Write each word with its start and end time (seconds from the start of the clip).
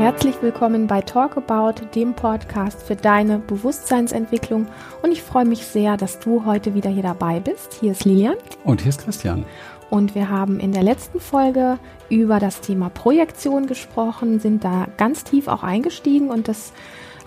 Herzlich 0.00 0.40
willkommen 0.40 0.86
bei 0.86 1.02
Talk 1.02 1.36
About, 1.36 1.84
dem 1.94 2.14
Podcast 2.14 2.82
für 2.82 2.96
deine 2.96 3.38
Bewusstseinsentwicklung. 3.38 4.66
Und 5.02 5.12
ich 5.12 5.22
freue 5.22 5.44
mich 5.44 5.66
sehr, 5.66 5.98
dass 5.98 6.18
du 6.18 6.46
heute 6.46 6.72
wieder 6.72 6.88
hier 6.88 7.02
dabei 7.02 7.38
bist. 7.38 7.74
Hier 7.80 7.92
ist 7.92 8.06
Lilian. 8.06 8.36
Und 8.64 8.80
hier 8.80 8.88
ist 8.88 9.04
Christian. 9.04 9.44
Und 9.90 10.14
wir 10.14 10.30
haben 10.30 10.58
in 10.58 10.72
der 10.72 10.84
letzten 10.84 11.20
Folge 11.20 11.78
über 12.08 12.40
das 12.40 12.62
Thema 12.62 12.88
Projektion 12.88 13.66
gesprochen, 13.66 14.40
sind 14.40 14.64
da 14.64 14.86
ganz 14.96 15.22
tief 15.22 15.48
auch 15.48 15.62
eingestiegen. 15.62 16.30
Und 16.30 16.48
das 16.48 16.72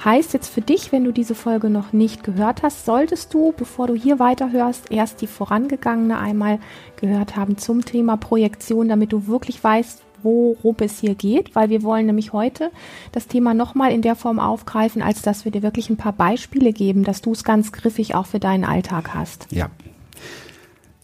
heißt 0.04 0.34
jetzt 0.34 0.52
für 0.52 0.62
dich, 0.62 0.92
wenn 0.92 1.04
du 1.04 1.12
diese 1.12 1.36
Folge 1.36 1.70
noch 1.70 1.94
nicht 1.94 2.24
gehört 2.24 2.64
hast, 2.64 2.88
solltest 2.88 3.36
du, 3.36 3.54
bevor 3.56 3.86
du 3.86 3.94
hier 3.94 4.18
weiterhörst, 4.18 4.92
erst 4.92 5.22
die 5.22 5.28
vorangegangene 5.28 6.18
einmal 6.18 6.58
gehört 6.96 7.36
haben 7.36 7.56
zum 7.60 7.86
Thema 7.86 8.18
Projektion, 8.18 8.90
damit 8.90 9.14
du 9.14 9.28
wirklich 9.28 9.64
weißt, 9.64 10.03
worum 10.24 10.76
es 10.80 11.00
hier 11.00 11.16
geht, 11.16 11.56
weil 11.56 11.70
wir 11.70 11.84
wollen 11.84 12.06
nämlich 12.06 12.34
heute 12.34 12.72
das 13.12 13.28
Thema 13.28 13.54
nochmal 13.54 13.92
in 13.92 14.02
der 14.02 14.16
Form 14.16 14.40
aufgreifen, 14.40 15.02
als 15.02 15.22
dass 15.22 15.46
wir 15.46 15.52
dir 15.52 15.64
wirklich 15.64 15.90
ein 15.90 15.98
paar 15.98 16.14
Beispiele 16.14 16.74
geben, 16.74 17.04
dass 17.04 17.22
du 17.22 17.32
es 17.32 17.44
ganz 17.44 17.72
griffig 17.72 18.16
auch 18.16 18.26
für 18.26 18.40
deinen 18.40 18.66
Alltag 18.66 19.14
hast. 19.14 19.48
Ja. 19.52 19.70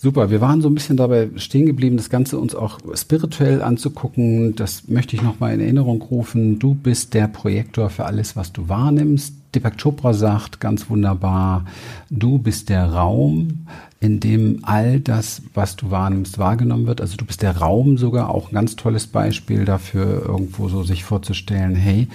Super, 0.01 0.31
wir 0.31 0.39
waren 0.39 0.61
so 0.61 0.69
ein 0.69 0.75
bisschen 0.75 0.95
dabei 0.95 1.29
stehen 1.35 1.65
geblieben, 1.65 1.97
das 1.97 2.09
Ganze 2.09 2.39
uns 2.39 2.55
auch 2.55 2.79
spirituell 2.93 3.61
anzugucken. 3.61 4.55
Das 4.55 4.87
möchte 4.87 5.17
ich 5.17 5.21
nochmal 5.21 5.53
in 5.53 5.59
Erinnerung 5.59 6.01
rufen. 6.01 6.57
Du 6.57 6.73
bist 6.73 7.13
der 7.13 7.27
Projektor 7.27 7.89
für 7.89 8.05
alles, 8.05 8.37
was 8.37 8.53
du 8.53 8.69
wahrnimmst. 8.69 9.33
Deepak 9.53 9.77
Chopra 9.77 10.13
sagt 10.13 10.61
ganz 10.61 10.89
wunderbar, 10.89 11.65
du 12.09 12.37
bist 12.37 12.69
der 12.69 12.85
Raum, 12.93 13.65
in 14.01 14.21
dem 14.21 14.59
all 14.61 15.01
das, 15.01 15.41
was 15.53 15.75
du 15.75 15.91
wahrnimmst, 15.91 16.37
wahrgenommen 16.37 16.87
wird. 16.87 17.01
Also 17.01 17.17
du 17.17 17.25
bist 17.25 17.41
der 17.41 17.57
Raum 17.57 17.97
sogar, 17.97 18.29
auch 18.29 18.49
ein 18.49 18.53
ganz 18.53 18.77
tolles 18.77 19.07
Beispiel 19.07 19.65
dafür, 19.65 20.23
irgendwo 20.25 20.69
so 20.69 20.83
sich 20.83 21.03
vorzustellen, 21.03 21.75
hey, 21.75 22.07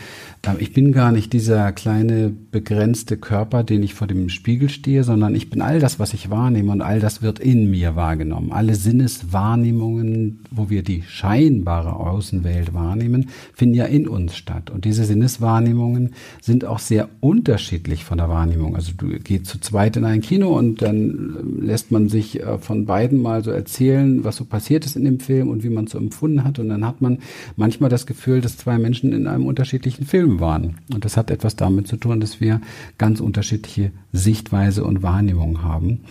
ähm, 0.46 0.56
ich 0.58 0.72
bin 0.72 0.92
gar 0.92 1.12
nicht 1.12 1.34
dieser 1.34 1.72
kleine 1.72 2.30
begrenzte 2.30 3.18
Körper, 3.18 3.64
den 3.64 3.82
ich 3.82 3.92
vor 3.92 4.06
dem 4.06 4.30
Spiegel 4.30 4.70
stehe, 4.70 5.04
sondern 5.04 5.34
ich 5.34 5.50
bin 5.50 5.60
all 5.60 5.78
das, 5.78 5.98
was 5.98 6.14
ich 6.14 6.30
wahrnehme 6.30 6.72
und 6.72 6.80
all 6.80 7.00
das 7.00 7.20
wird 7.20 7.38
in 7.38 7.70
mir 7.70 7.96
wahrgenommen. 7.96 8.52
Alle 8.52 8.74
Sinneswahrnehmungen, 8.74 10.40
wo 10.50 10.70
wir 10.70 10.82
die 10.82 11.02
scheinbare 11.06 11.96
Außenwelt 11.96 12.72
wahrnehmen, 12.72 13.28
finden 13.52 13.74
ja 13.74 13.84
in 13.84 14.08
uns 14.08 14.36
statt. 14.36 14.70
Und 14.70 14.86
diese 14.86 15.04
Sinneswahrnehmungen 15.04 16.14
sind 16.40 16.64
auch 16.64 16.78
sehr 16.78 17.10
unterschiedlich 17.20 18.04
von 18.04 18.16
der 18.16 18.30
Wahrnehmung. 18.30 18.74
Also 18.74 18.92
du 18.96 19.08
gehst 19.18 19.46
zu 19.46 19.60
zweit 19.60 19.98
in 19.98 20.06
ein 20.06 20.22
Kino 20.22 20.56
und 20.56 20.80
dann 20.80 20.94
ähm, 20.94 21.73
lässt 21.74 21.90
man 21.90 22.08
sich 22.08 22.40
äh, 22.40 22.56
von 22.58 22.86
beiden 22.86 23.20
mal 23.20 23.42
so 23.42 23.50
erzählen, 23.50 24.22
was 24.22 24.36
so 24.36 24.44
passiert 24.44 24.86
ist 24.86 24.94
in 24.94 25.04
dem 25.04 25.18
Film 25.18 25.48
und 25.48 25.64
wie 25.64 25.70
man 25.70 25.86
es 25.86 25.90
so 25.90 25.98
empfunden 25.98 26.44
hat. 26.44 26.60
Und 26.60 26.68
dann 26.68 26.86
hat 26.86 27.00
man 27.00 27.18
manchmal 27.56 27.90
das 27.90 28.06
Gefühl, 28.06 28.40
dass 28.40 28.56
zwei 28.56 28.78
Menschen 28.78 29.12
in 29.12 29.26
einem 29.26 29.44
unterschiedlichen 29.44 30.06
Film 30.06 30.38
waren. 30.38 30.76
Und 30.92 31.04
das 31.04 31.16
hat 31.16 31.32
etwas 31.32 31.56
damit 31.56 31.88
zu 31.88 31.96
tun, 31.96 32.20
dass 32.20 32.40
wir 32.40 32.60
ganz 32.96 33.18
unterschiedliche 33.18 33.90
Sichtweise 34.12 34.84
und 34.84 35.02
Wahrnehmung 35.02 35.64
haben. 35.64 36.04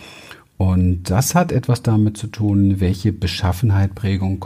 Und 0.58 1.04
das 1.04 1.34
hat 1.34 1.50
etwas 1.50 1.82
damit 1.82 2.18
zu 2.18 2.26
tun, 2.26 2.78
welche 2.80 3.14
Beschaffenheit, 3.14 3.94
Prägung, 3.94 4.44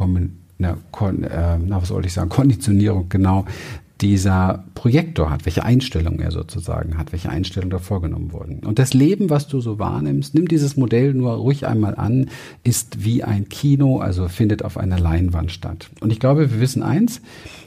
na, 0.58 0.76
kon, 0.92 1.24
äh, 1.24 1.58
na, 1.58 1.82
was 1.82 1.88
soll 1.88 2.06
ich 2.06 2.12
sagen, 2.12 2.28
Konditionierung 2.28 3.08
genau 3.08 3.44
dieser 4.00 4.64
Projektor 4.74 5.30
hat, 5.30 5.44
welche 5.44 5.64
Einstellung 5.64 6.20
er 6.20 6.30
sozusagen 6.30 6.96
hat, 6.98 7.12
welche 7.12 7.30
Einstellungen 7.30 7.70
da 7.70 7.78
vorgenommen 7.78 8.32
wurden. 8.32 8.60
Und 8.60 8.78
das 8.78 8.94
Leben, 8.94 9.28
was 9.28 9.48
du 9.48 9.60
so 9.60 9.78
wahrnimmst, 9.78 10.34
nimm 10.34 10.46
dieses 10.46 10.76
Modell 10.76 11.14
nur 11.14 11.32
ruhig 11.32 11.66
einmal 11.66 11.96
an, 11.96 12.30
ist 12.62 13.04
wie 13.04 13.24
ein 13.24 13.48
Kino, 13.48 13.98
also 13.98 14.28
findet 14.28 14.64
auf 14.64 14.76
einer 14.76 14.98
Leinwand 14.98 15.50
statt. 15.50 15.90
Und 16.00 16.12
ich 16.12 16.20
glaube, 16.20 16.50
wir 16.50 16.60
wissen 16.60 16.82
eins, 16.82 17.20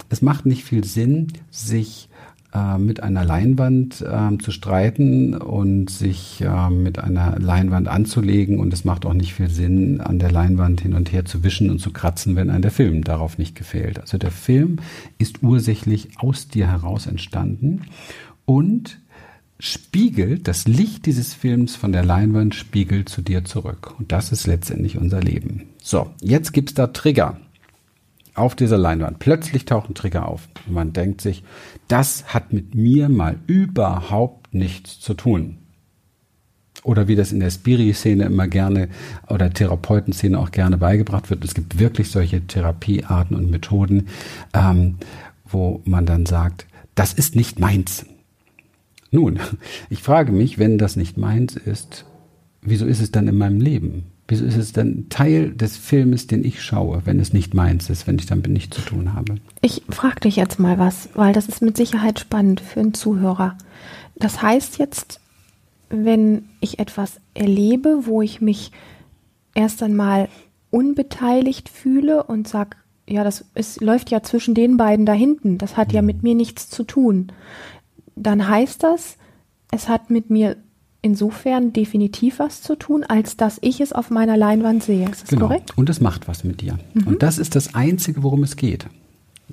es 0.09 0.21
macht 0.21 0.45
nicht 0.45 0.63
viel 0.63 0.83
Sinn, 0.83 1.27
sich 1.49 2.07
äh, 2.53 2.77
mit 2.77 3.01
einer 3.01 3.23
Leinwand 3.23 4.01
äh, 4.01 4.37
zu 4.37 4.51
streiten 4.51 5.35
und 5.35 5.89
sich 5.89 6.41
äh, 6.41 6.69
mit 6.69 6.99
einer 6.99 7.39
Leinwand 7.39 7.87
anzulegen. 7.87 8.59
Und 8.59 8.73
es 8.73 8.83
macht 8.83 9.05
auch 9.05 9.13
nicht 9.13 9.33
viel 9.33 9.49
Sinn, 9.49 10.01
an 10.01 10.19
der 10.19 10.31
Leinwand 10.31 10.81
hin 10.81 10.93
und 10.93 11.11
her 11.11 11.25
zu 11.25 11.43
wischen 11.43 11.69
und 11.69 11.79
zu 11.79 11.91
kratzen, 11.91 12.35
wenn 12.35 12.49
einem 12.49 12.61
der 12.61 12.71
Film 12.71 13.03
darauf 13.03 13.37
nicht 13.37 13.55
gefällt. 13.55 13.99
Also 13.99 14.17
der 14.17 14.31
Film 14.31 14.77
ist 15.17 15.43
ursächlich 15.43 16.09
aus 16.17 16.47
dir 16.47 16.67
heraus 16.67 17.07
entstanden 17.07 17.83
und 18.45 18.99
spiegelt, 19.59 20.47
das 20.47 20.67
Licht 20.67 21.05
dieses 21.05 21.33
Films 21.33 21.75
von 21.75 21.91
der 21.91 22.03
Leinwand 22.03 22.55
spiegelt 22.55 23.09
zu 23.09 23.21
dir 23.21 23.45
zurück. 23.45 23.93
Und 23.99 24.11
das 24.11 24.31
ist 24.31 24.47
letztendlich 24.47 24.97
unser 24.97 25.21
Leben. 25.21 25.69
So, 25.81 26.11
jetzt 26.21 26.51
gibt's 26.51 26.73
da 26.73 26.87
Trigger 26.87 27.37
auf 28.33 28.55
dieser 28.55 28.77
Leinwand. 28.77 29.19
Plötzlich 29.19 29.65
tauchen 29.65 29.95
Trigger 29.95 30.27
auf. 30.27 30.47
Und 30.67 30.73
man 30.73 30.93
denkt 30.93 31.21
sich, 31.21 31.43
das 31.87 32.33
hat 32.33 32.53
mit 32.53 32.75
mir 32.75 33.09
mal 33.09 33.37
überhaupt 33.47 34.53
nichts 34.53 34.99
zu 34.99 35.13
tun. 35.13 35.57
Oder 36.83 37.07
wie 37.07 37.15
das 37.15 37.31
in 37.31 37.39
der 37.39 37.51
Spiri-Szene 37.51 38.23
immer 38.25 38.47
gerne 38.47 38.89
oder 39.29 39.51
Therapeutenszene 39.51 40.39
auch 40.39 40.51
gerne 40.51 40.77
beigebracht 40.77 41.29
wird. 41.29 41.43
Es 41.43 41.53
gibt 41.53 41.77
wirklich 41.77 42.09
solche 42.09 42.47
Therapiearten 42.47 43.35
und 43.35 43.51
Methoden, 43.51 44.07
ähm, 44.53 44.97
wo 45.45 45.81
man 45.85 46.05
dann 46.05 46.25
sagt, 46.25 46.65
das 46.95 47.13
ist 47.13 47.35
nicht 47.35 47.59
meins. 47.59 48.05
Nun, 49.11 49.39
ich 49.89 50.01
frage 50.01 50.31
mich, 50.31 50.57
wenn 50.57 50.77
das 50.77 50.95
nicht 50.95 51.17
meins 51.17 51.55
ist, 51.55 52.05
wieso 52.61 52.85
ist 52.85 53.01
es 53.01 53.11
dann 53.11 53.27
in 53.27 53.37
meinem 53.37 53.61
Leben? 53.61 54.10
Wieso 54.27 54.45
ist 54.45 54.55
es 54.55 54.71
dann 54.71 55.07
Teil 55.09 55.51
des 55.51 55.75
Filmes, 55.75 56.27
den 56.27 56.45
ich 56.45 56.61
schaue, 56.61 57.01
wenn 57.05 57.19
es 57.19 57.33
nicht 57.33 57.53
meins 57.53 57.89
ist, 57.89 58.07
wenn 58.07 58.17
ich 58.17 58.27
damit 58.27 58.47
nichts 58.47 58.77
zu 58.77 58.81
tun 58.81 59.13
habe? 59.13 59.35
Ich 59.61 59.83
frage 59.89 60.21
dich 60.21 60.37
jetzt 60.37 60.59
mal 60.59 60.79
was, 60.79 61.09
weil 61.15 61.33
das 61.33 61.47
ist 61.47 61.61
mit 61.61 61.75
Sicherheit 61.75 62.19
spannend 62.19 62.61
für 62.61 62.79
einen 62.79 62.93
Zuhörer. 62.93 63.57
Das 64.15 64.41
heißt 64.41 64.77
jetzt, 64.77 65.19
wenn 65.89 66.45
ich 66.61 66.79
etwas 66.79 67.19
erlebe, 67.33 68.05
wo 68.05 68.21
ich 68.21 68.39
mich 68.39 68.71
erst 69.53 69.83
einmal 69.83 70.29
unbeteiligt 70.69 71.69
fühle 71.69 72.23
und 72.23 72.47
sage, 72.47 72.77
ja, 73.07 73.23
das 73.23 73.45
ist, 73.55 73.81
läuft 73.81 74.09
ja 74.09 74.23
zwischen 74.23 74.53
den 74.53 74.77
beiden 74.77 75.05
da 75.05 75.13
hinten, 75.13 75.57
das 75.57 75.75
hat 75.75 75.91
ja 75.91 76.01
mhm. 76.01 76.07
mit 76.07 76.23
mir 76.23 76.35
nichts 76.35 76.69
zu 76.69 76.83
tun, 76.83 77.31
dann 78.15 78.47
heißt 78.47 78.83
das, 78.83 79.17
es 79.71 79.89
hat 79.89 80.09
mit 80.09 80.29
mir 80.29 80.55
insofern 81.01 81.73
definitiv 81.73 82.39
was 82.39 82.61
zu 82.61 82.75
tun, 82.75 83.03
als 83.03 83.37
dass 83.37 83.57
ich 83.61 83.81
es 83.81 83.91
auf 83.93 84.09
meiner 84.09 84.37
Leinwand 84.37 84.83
sehe. 84.83 85.09
Ist 85.09 85.23
das 85.23 85.29
genau. 85.29 85.47
korrekt? 85.47 85.77
Und 85.77 85.89
es 85.89 85.99
macht 85.99 86.27
was 86.27 86.43
mit 86.43 86.61
dir. 86.61 86.77
Mhm. 86.93 87.07
Und 87.07 87.23
das 87.23 87.37
ist 87.37 87.55
das 87.55 87.73
Einzige, 87.73 88.23
worum 88.23 88.43
es 88.43 88.55
geht. 88.55 88.85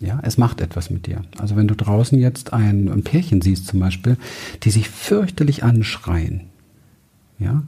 Ja, 0.01 0.21
es 0.23 0.39
macht 0.39 0.61
etwas 0.61 0.91
mit 0.91 1.07
dir. 1.07 1.23
Also 1.39 1.57
wenn 1.57 1.67
du 1.67 1.75
draußen 1.75 2.19
jetzt 2.19 2.53
ein, 2.53 2.89
ein 2.89 3.03
Pärchen 3.03 3.41
siehst 3.41 3.67
zum 3.67 3.81
Beispiel, 3.81 4.17
die 4.63 4.71
sich 4.71 4.89
fürchterlich 4.89 5.65
anschreien, 5.65 6.43
ja, 7.39 7.63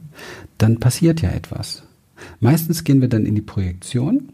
dann 0.57 0.79
passiert 0.79 1.21
ja 1.21 1.29
etwas. 1.29 1.83
Meistens 2.39 2.83
gehen 2.83 3.01
wir 3.01 3.09
dann 3.09 3.25
in 3.25 3.35
die 3.35 3.41
Projektion 3.41 4.29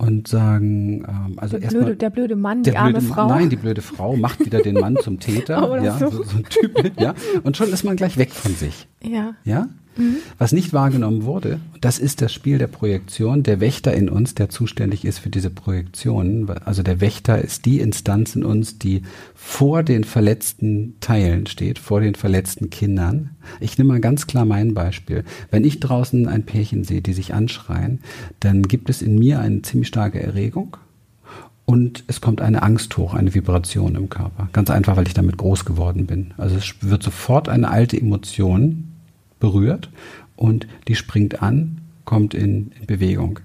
und 0.00 0.28
sagen, 0.28 1.04
ähm, 1.06 1.34
also 1.36 1.58
der, 1.58 1.68
blöde, 1.68 1.96
der 1.96 2.10
blöde 2.10 2.36
Mann, 2.36 2.62
die 2.62 2.76
arme 2.76 2.92
blöde, 2.92 3.06
Frau. 3.06 3.28
Nein, 3.28 3.50
die 3.50 3.56
blöde 3.56 3.82
Frau 3.82 4.16
macht 4.16 4.44
wieder 4.44 4.60
den 4.60 4.74
Mann 4.74 4.96
zum 5.02 5.20
Täter, 5.20 5.82
ja, 5.82 5.98
so. 5.98 6.10
So, 6.10 6.22
so 6.22 6.36
ein 6.38 6.44
Typ, 6.44 6.98
ja, 6.98 7.14
und 7.42 7.56
schon 7.56 7.68
ist 7.68 7.84
man 7.84 7.96
gleich 7.96 8.16
weg 8.16 8.30
von 8.32 8.54
sich. 8.54 8.88
Ja. 9.02 9.34
Ja? 9.44 9.68
Was 10.38 10.52
nicht 10.52 10.72
wahrgenommen 10.72 11.24
wurde, 11.24 11.60
das 11.80 11.98
ist 11.98 12.22
das 12.22 12.32
Spiel 12.32 12.58
der 12.58 12.68
Projektion, 12.68 13.42
der 13.42 13.60
Wächter 13.60 13.92
in 13.92 14.08
uns, 14.08 14.34
der 14.34 14.48
zuständig 14.48 15.04
ist 15.04 15.18
für 15.18 15.30
diese 15.30 15.50
Projektionen. 15.50 16.48
Also 16.64 16.82
der 16.82 17.00
Wächter 17.00 17.38
ist 17.38 17.66
die 17.66 17.80
Instanz 17.80 18.36
in 18.36 18.44
uns, 18.44 18.78
die 18.78 19.02
vor 19.34 19.82
den 19.82 20.04
verletzten 20.04 20.94
Teilen 21.00 21.46
steht, 21.46 21.78
vor 21.78 22.00
den 22.00 22.14
verletzten 22.14 22.70
Kindern. 22.70 23.30
Ich 23.58 23.78
nehme 23.78 23.88
mal 23.94 24.00
ganz 24.00 24.26
klar 24.26 24.44
mein 24.44 24.74
Beispiel. 24.74 25.24
Wenn 25.50 25.64
ich 25.64 25.80
draußen 25.80 26.28
ein 26.28 26.46
Pärchen 26.46 26.84
sehe, 26.84 27.02
die 27.02 27.12
sich 27.12 27.34
anschreien, 27.34 28.00
dann 28.38 28.62
gibt 28.62 28.90
es 28.90 29.02
in 29.02 29.18
mir 29.18 29.40
eine 29.40 29.62
ziemlich 29.62 29.88
starke 29.88 30.22
Erregung 30.22 30.76
und 31.66 32.04
es 32.06 32.20
kommt 32.20 32.40
eine 32.40 32.62
Angst 32.62 32.96
hoch, 32.96 33.14
eine 33.14 33.34
Vibration 33.34 33.94
im 33.94 34.08
Körper. 34.08 34.48
Ganz 34.52 34.70
einfach, 34.70 34.96
weil 34.96 35.06
ich 35.06 35.14
damit 35.14 35.36
groß 35.36 35.64
geworden 35.64 36.06
bin. 36.06 36.32
Also 36.36 36.56
es 36.56 36.74
wird 36.80 37.02
sofort 37.02 37.48
eine 37.48 37.70
alte 37.70 37.96
Emotion 37.96 38.89
berührt 39.40 39.90
und 40.36 40.66
die 40.88 40.94
springt 40.94 41.42
an, 41.42 41.78
kommt 42.04 42.34
in, 42.34 42.72
in 42.78 42.86
Bewegung. 42.86 43.40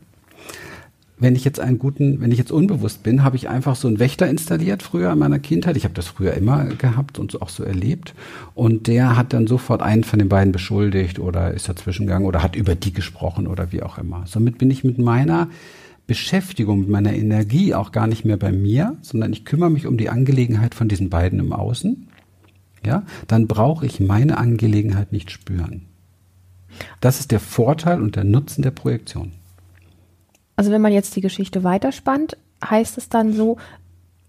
Wenn 1.17 1.35
ich 1.35 1.45
jetzt 1.45 1.61
einen 1.61 1.79
guten, 1.79 2.19
wenn 2.19 2.31
ich 2.31 2.37
jetzt 2.37 2.51
unbewusst 2.51 3.01
bin, 3.01 3.23
habe 3.23 3.37
ich 3.37 3.47
einfach 3.47 3.77
so 3.77 3.87
einen 3.87 3.99
Wächter 3.99 4.27
installiert 4.27 4.83
früher 4.83 5.13
in 5.13 5.19
meiner 5.19 5.39
Kindheit. 5.39 5.77
Ich 5.77 5.85
habe 5.85 5.93
das 5.93 6.07
früher 6.07 6.33
immer 6.33 6.65
gehabt 6.65 7.19
und 7.19 7.41
auch 7.41 7.47
so 7.47 7.63
erlebt. 7.63 8.13
Und 8.53 8.87
der 8.87 9.15
hat 9.15 9.31
dann 9.31 9.47
sofort 9.47 9.81
einen 9.81 10.03
von 10.03 10.19
den 10.19 10.27
beiden 10.27 10.51
beschuldigt 10.51 11.17
oder 11.17 11.53
ist 11.53 11.69
dazwischen 11.69 12.05
gegangen 12.05 12.25
oder 12.25 12.43
hat 12.43 12.57
über 12.57 12.75
die 12.75 12.91
gesprochen 12.91 13.47
oder 13.47 13.71
wie 13.71 13.81
auch 13.81 13.97
immer. 13.97 14.23
Somit 14.27 14.57
bin 14.57 14.69
ich 14.69 14.83
mit 14.83 14.97
meiner 14.97 15.47
Beschäftigung, 16.05 16.81
mit 16.81 16.89
meiner 16.89 17.13
Energie 17.13 17.73
auch 17.73 17.93
gar 17.93 18.07
nicht 18.07 18.25
mehr 18.25 18.37
bei 18.37 18.51
mir, 18.51 18.97
sondern 19.01 19.31
ich 19.31 19.45
kümmere 19.45 19.71
mich 19.71 19.87
um 19.87 19.97
die 19.97 20.09
Angelegenheit 20.09 20.75
von 20.75 20.89
diesen 20.89 21.09
beiden 21.09 21.39
im 21.39 21.53
Außen 21.53 22.07
ja, 22.85 23.03
dann 23.27 23.47
brauche 23.47 23.85
ich 23.85 23.99
meine 23.99 24.37
Angelegenheit 24.37 25.11
nicht 25.11 25.31
spüren. 25.31 25.87
Das 27.01 27.19
ist 27.19 27.31
der 27.31 27.39
Vorteil 27.39 28.01
und 28.01 28.15
der 28.15 28.23
Nutzen 28.23 28.61
der 28.61 28.71
Projektion. 28.71 29.31
Also 30.55 30.71
wenn 30.71 30.81
man 30.81 30.93
jetzt 30.93 31.15
die 31.15 31.21
Geschichte 31.21 31.63
weiterspannt, 31.63 32.37
heißt 32.63 32.97
es 32.97 33.09
dann 33.09 33.33
so, 33.33 33.57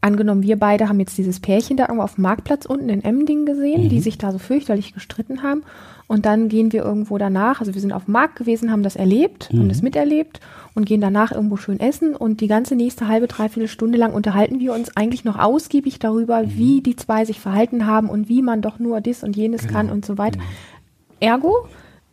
angenommen, 0.07 0.43
wir 0.43 0.57
beide 0.57 0.89
haben 0.89 1.01
jetzt 1.01 1.19
dieses 1.19 1.41
Pärchen 1.41 1.77
da 1.77 1.85
irgendwo 1.85 2.05
auf 2.05 2.15
dem 2.15 2.23
Marktplatz 2.23 2.65
unten 2.65 2.89
in 2.89 3.05
Emding 3.05 3.45
gesehen, 3.45 3.85
mhm. 3.85 3.89
die 3.89 4.01
sich 4.01 4.17
da 4.17 4.33
so 4.33 4.39
fürchterlich 4.39 4.95
gestritten 4.95 5.43
haben. 5.43 5.63
Und 6.09 6.25
dann 6.25 6.49
gehen 6.49 6.73
wir 6.73 6.85
irgendwo 6.85 7.19
danach, 7.19 7.59
also 7.61 7.75
wir 7.75 7.81
sind 7.81 7.93
auf 7.93 8.05
dem 8.05 8.13
Markt 8.13 8.37
gewesen, 8.37 8.71
haben 8.71 8.85
das 8.85 8.95
erlebt, 8.95 9.53
mhm. 9.53 9.59
haben 9.59 9.69
das 9.69 9.83
miterlebt 9.83 10.41
und 10.75 10.87
gehen 10.87 11.01
danach 11.01 11.33
irgendwo 11.33 11.57
schön 11.57 11.81
essen 11.81 12.15
und 12.15 12.41
die 12.41 12.47
ganze 12.47 12.77
nächste 12.77 13.09
halbe, 13.09 13.27
dreiviertel 13.27 13.69
Stunde 13.69 13.99
lang 13.99 14.13
unterhalten 14.15 14.61
wir 14.61 14.73
uns 14.73 14.97
eigentlich 14.97 15.25
noch 15.25 15.39
ausgiebig 15.39 15.99
darüber, 15.99 16.43
mhm. 16.43 16.57
wie 16.57 16.81
die 16.81 16.95
zwei 16.95 17.25
sich 17.25 17.41
verhalten 17.41 17.87
haben 17.87 18.09
und 18.09 18.29
wie 18.29 18.43
man 18.43 18.63
doch 18.63 18.79
nur 18.79 19.01
dies 19.01 19.25
und 19.25 19.37
jenes 19.37 19.63
genau. 19.63 19.73
kann 19.73 19.91
und 19.91 20.07
so 20.07 20.17
weiter. 20.17 20.39
Genau. 20.39 21.33
Ergo, 21.33 21.67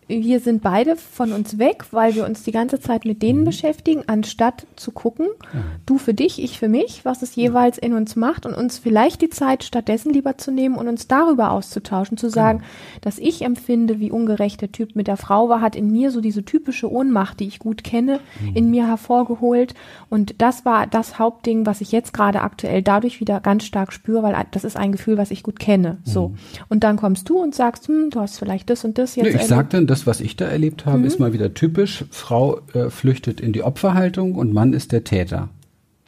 wir 0.08 0.40
sind 0.40 0.62
beide 0.62 0.96
von 0.96 1.32
uns 1.32 1.58
weg, 1.58 1.86
weil 1.92 2.16
wir 2.16 2.26
uns 2.26 2.44
die 2.44 2.52
ganze 2.52 2.80
Zeit 2.80 3.06
mit 3.06 3.22
denen 3.22 3.42
mhm. 3.42 3.46
beschäftigen, 3.46 4.04
anstatt 4.08 4.66
zu 4.76 4.92
gucken, 4.92 5.28
ja. 5.54 5.62
du 5.86 5.98
für 5.98 6.14
dich, 6.14 6.42
ich 6.42 6.60
für 6.60 6.70
mich, 6.70 7.06
was 7.06 7.22
es 7.22 7.36
jeweils 7.36 7.78
in 7.78 7.94
uns 7.94 8.16
macht 8.16 8.46
und 8.46 8.54
uns 8.54 8.78
vielleicht 8.78 9.22
die 9.22 9.30
Zeit 9.30 9.64
stattdessen 9.64 10.14
lieber 10.14 10.38
zu 10.38 10.52
nehmen 10.52 10.76
und 10.76 10.88
uns 10.88 11.08
darüber 11.08 11.52
auszutauschen, 11.52 12.18
zu 12.18 12.30
sagen, 12.30 12.60
genau. 12.60 12.70
dass 13.02 13.20
ich 13.20 13.44
empfinde, 13.44 14.00
wie 14.00 14.12
ungerecht 14.12 14.62
der 14.62 14.72
Typ 14.72 14.96
mit 14.96 15.08
der 15.08 15.18
Frau 15.18 15.50
war, 15.50 15.62
hat 15.62 15.76
in 15.76 15.92
mir 15.92 16.12
so 16.12 16.22
diese 16.22 16.44
typische 16.44 16.92
Ohnmacht, 16.92 17.40
die 17.40 17.48
ich 17.48 17.60
gut 17.60 17.84
kenne, 17.84 18.20
mhm. 18.42 18.56
in 18.56 18.70
mir 18.70 18.88
hervorgeholt 18.88 19.74
und 20.10 20.36
das 20.42 20.66
war 20.66 20.88
das 20.88 21.20
Hauptding, 21.20 21.66
was 21.66 21.82
ich 21.82 21.92
jetzt 21.92 22.14
gerade 22.14 22.42
aktuell 22.42 22.82
dadurch 22.82 23.20
wieder 23.20 23.40
ganz 23.40 23.64
stark 23.64 23.94
spüre, 23.94 24.24
weil 24.24 24.36
das 24.52 24.64
ist 24.64 24.78
ein 24.78 24.92
Gefühl, 24.92 25.18
was 25.18 25.32
ich 25.32 25.44
gut 25.44 25.60
kenne, 25.60 25.98
so. 26.04 26.30
Mhm. 26.30 26.36
Und 26.70 26.84
dann 26.84 26.98
kommst 26.98 27.30
du 27.30 27.42
und 27.42 27.56
sagst, 27.56 27.88
hm, 27.88 28.10
du 28.10 28.20
hast 28.20 28.38
vielleicht 28.38 28.70
das 28.70 28.86
und 28.86 28.98
das 28.98 29.16
jetzt. 29.16 29.34
Nee, 29.34 29.42
ich 29.42 29.48
sag 29.48 29.70
dann, 29.70 29.88
das, 29.88 30.03
was 30.08 30.22
ich 30.22 30.36
da 30.36 30.46
erlebt 30.46 30.86
habe, 30.86 31.00
mhm. 31.00 31.06
ist 31.06 31.20
mal 31.20 31.34
wieder 31.34 31.54
typisch. 31.54 32.06
Frau 32.12 32.62
äh, 32.74 32.90
flüchtet 32.90 33.42
in 33.42 33.54
die 33.54 33.64
Opferhaltung 33.64 34.36
und 34.36 34.54
Mann 34.54 34.74
ist 34.74 34.92
der 34.92 35.04
Täter. 35.04 35.50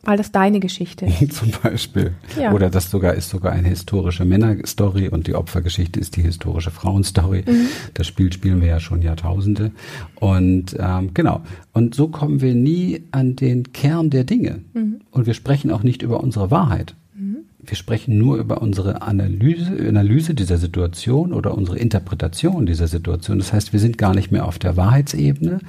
Weil 0.03 0.17
das 0.17 0.31
deine 0.31 0.59
Geschichte 0.59 1.05
ist. 1.19 1.33
Zum 1.33 1.51
Beispiel. 1.63 2.13
Ja. 2.39 2.53
Oder 2.53 2.69
das 2.69 2.91
sogar 2.91 3.15
ist 3.15 3.29
sogar 3.29 3.53
eine 3.53 3.69
historische 3.69 4.23
Männerstory 4.23 5.09
und 5.09 5.27
die 5.27 5.35
Opfergeschichte 5.35 5.99
ist 5.99 6.15
die 6.15 6.21
historische 6.21 6.71
Frauenstory. 6.71 7.43
Mhm. 7.47 7.67
Das 7.95 8.07
Spiel 8.07 8.31
spielen 8.31 8.61
wir 8.61 8.67
ja 8.67 8.79
schon 8.79 9.01
Jahrtausende. 9.01 9.71
Und 10.15 10.75
ähm, 10.79 11.11
genau. 11.13 11.41
Und 11.73 11.95
so 11.95 12.07
kommen 12.07 12.41
wir 12.41 12.53
nie 12.53 13.03
an 13.11 13.35
den 13.35 13.73
Kern 13.73 14.11
der 14.11 14.23
Dinge. 14.23 14.61
Mhm. 14.73 15.01
Und 15.09 15.25
wir 15.25 15.33
sprechen 15.33 15.71
auch 15.71 15.83
nicht 15.83 16.03
über 16.03 16.21
unsere 16.21 16.51
Wahrheit. 16.51 16.95
Wir 17.67 17.75
sprechen 17.75 18.17
nur 18.17 18.37
über 18.37 18.61
unsere 18.61 19.01
Analyse, 19.01 19.71
Analyse 19.87 20.35
dieser 20.35 20.57
Situation 20.57 21.33
oder 21.33 21.57
unsere 21.57 21.79
Interpretation 21.79 22.65
dieser 22.65 22.87
Situation. 22.87 23.39
Das 23.39 23.53
heißt, 23.53 23.73
wir 23.73 23.79
sind 23.79 23.97
gar 23.97 24.13
nicht 24.13 24.31
mehr 24.31 24.45
auf 24.45 24.59
der 24.59 24.77
Wahrheitsebene. 24.77 25.59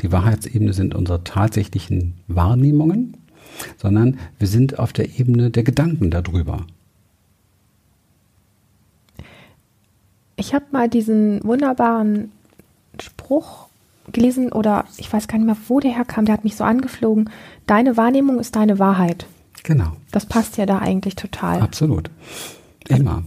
Die 0.00 0.10
Wahrheitsebene 0.10 0.72
sind 0.72 0.94
unsere 0.94 1.22
tatsächlichen 1.22 2.14
Wahrnehmungen, 2.28 3.16
sondern 3.76 4.18
wir 4.38 4.48
sind 4.48 4.78
auf 4.78 4.92
der 4.92 5.18
Ebene 5.18 5.50
der 5.50 5.62
Gedanken 5.62 6.10
darüber. 6.10 6.66
Ich 10.36 10.54
habe 10.54 10.64
mal 10.72 10.88
diesen 10.88 11.44
wunderbaren 11.44 12.32
Spruch 13.00 13.68
gelesen 14.12 14.52
oder 14.52 14.84
ich 14.96 15.12
weiß 15.12 15.28
gar 15.28 15.38
nicht 15.38 15.46
mehr, 15.46 15.56
wo 15.68 15.80
der 15.80 15.94
herkam, 15.94 16.24
der 16.24 16.34
hat 16.34 16.44
mich 16.44 16.56
so 16.56 16.64
angeflogen. 16.64 17.30
Deine 17.66 17.96
Wahrnehmung 17.96 18.40
ist 18.40 18.56
deine 18.56 18.78
Wahrheit. 18.78 19.26
Genau. 19.64 19.96
Das 20.12 20.26
passt 20.26 20.56
ja 20.56 20.66
da 20.66 20.78
eigentlich 20.78 21.16
total. 21.16 21.60
Absolut. 21.60 22.10
Immer. 22.86 23.24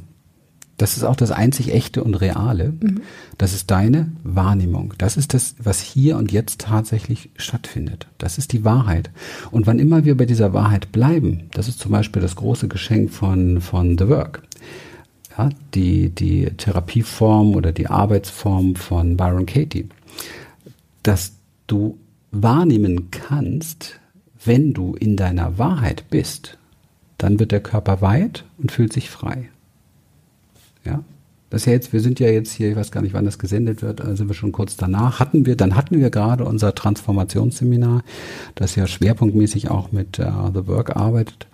Das 0.77 0.95
ist 0.95 1.03
auch 1.03 1.15
das 1.15 1.31
einzig 1.31 1.73
echte 1.73 2.03
und 2.03 2.13
reale. 2.13 2.73
Mhm. 2.79 3.01
Das 3.39 3.53
ist 3.53 3.71
deine 3.71 4.11
Wahrnehmung. 4.23 4.93
Das 4.99 5.17
ist 5.17 5.33
das, 5.33 5.55
was 5.57 5.81
hier 5.81 6.17
und 6.17 6.31
jetzt 6.31 6.61
tatsächlich 6.61 7.31
stattfindet. 7.35 8.07
Das 8.19 8.37
ist 8.37 8.53
die 8.53 8.63
Wahrheit. 8.63 9.09
Und 9.49 9.65
wann 9.65 9.79
immer 9.79 10.05
wir 10.05 10.15
bei 10.15 10.25
dieser 10.25 10.53
Wahrheit 10.53 10.91
bleiben, 10.91 11.49
das 11.53 11.67
ist 11.67 11.79
zum 11.79 11.91
Beispiel 11.91 12.21
das 12.21 12.35
große 12.35 12.67
Geschenk 12.67 13.11
von, 13.11 13.59
von 13.59 13.97
The 13.97 14.07
Work. 14.07 14.43
Ja, 15.35 15.49
die, 15.73 16.09
die 16.09 16.45
Therapieform 16.45 17.55
oder 17.55 17.71
die 17.71 17.87
Arbeitsform 17.87 18.75
von 18.75 19.17
Byron 19.17 19.47
Katie. 19.47 19.89
Dass 21.01 21.33
du 21.65 21.97
wahrnehmen 22.31 23.09
kannst, 23.09 23.99
wenn 24.43 24.73
du 24.73 24.95
in 24.95 25.15
deiner 25.15 25.57
Wahrheit 25.57 26.05
bist, 26.09 26.57
dann 27.17 27.39
wird 27.39 27.51
der 27.51 27.61
Körper 27.61 28.01
weit 28.01 28.45
und 28.57 28.71
fühlt 28.71 28.93
sich 28.93 29.09
frei. 29.09 29.49
Ja, 30.85 31.03
das 31.49 31.65
ja 31.65 31.71
jetzt, 31.71 31.93
wir 31.93 32.01
sind 32.01 32.19
ja 32.19 32.27
jetzt 32.27 32.51
hier, 32.51 32.69
ich 32.69 32.75
weiß 32.75 32.91
gar 32.91 33.01
nicht, 33.01 33.13
wann 33.13 33.25
das 33.25 33.39
gesendet 33.39 33.81
wird, 33.81 34.01
also 34.01 34.15
sind 34.15 34.27
wir 34.27 34.35
schon 34.35 34.51
kurz 34.51 34.75
danach. 34.75 35.19
Hatten 35.19 35.45
wir, 35.45 35.55
dann 35.55 35.75
hatten 35.75 35.99
wir 35.99 36.09
gerade 36.09 36.43
unser 36.43 36.75
Transformationsseminar, 36.75 38.03
das 38.55 38.75
ja 38.75 38.85
schwerpunktmäßig 38.85 39.69
auch 39.69 39.91
mit 39.91 40.19
uh, 40.19 40.51
The 40.53 40.67
Work 40.67 40.95
arbeitet. 40.95 41.47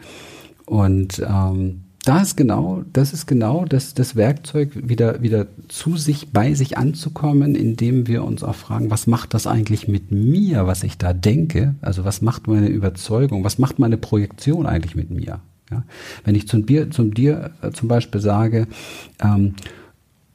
Und 0.66 1.22
ähm, 1.28 1.83
da 2.04 2.22
ist 2.22 2.36
genau, 2.36 2.84
das 2.92 3.14
ist 3.14 3.28
genau 3.28 3.64
das, 3.64 3.94
das 3.94 4.16
Werkzeug, 4.18 4.72
wieder, 4.90 5.22
wieder 5.22 5.48
zu 5.70 5.96
sich, 5.96 6.32
bei 6.32 6.54
sich 6.54 6.78
anzukommen, 6.78 7.56
indem 7.56 8.08
wir 8.08 8.26
uns 8.26 8.44
auch 8.44 8.56
fragen, 8.56 8.92
was 8.92 9.08
macht 9.08 9.34
das 9.34 9.48
eigentlich 9.48 9.88
mit 9.88 10.12
mir, 10.12 10.68
was 10.68 10.84
ich 10.84 10.98
da 10.98 11.14
denke? 11.14 11.76
Also 11.82 12.04
was 12.04 12.22
macht 12.22 12.48
meine 12.48 12.68
Überzeugung, 12.68 13.46
was 13.46 13.58
macht 13.58 13.80
meine 13.80 13.98
Projektion 13.98 14.66
eigentlich 14.66 14.96
mit 14.96 15.12
mir? 15.12 15.40
Ja? 15.72 15.84
Wenn 16.26 16.36
ich 16.36 16.48
zum, 16.48 16.66
Bier, 16.66 16.92
zum 16.92 17.14
dir 17.14 17.52
äh, 17.62 17.72
zum 17.72 17.88
Beispiel 17.88 18.20
sage, 18.20 18.68
ähm, 19.22 19.56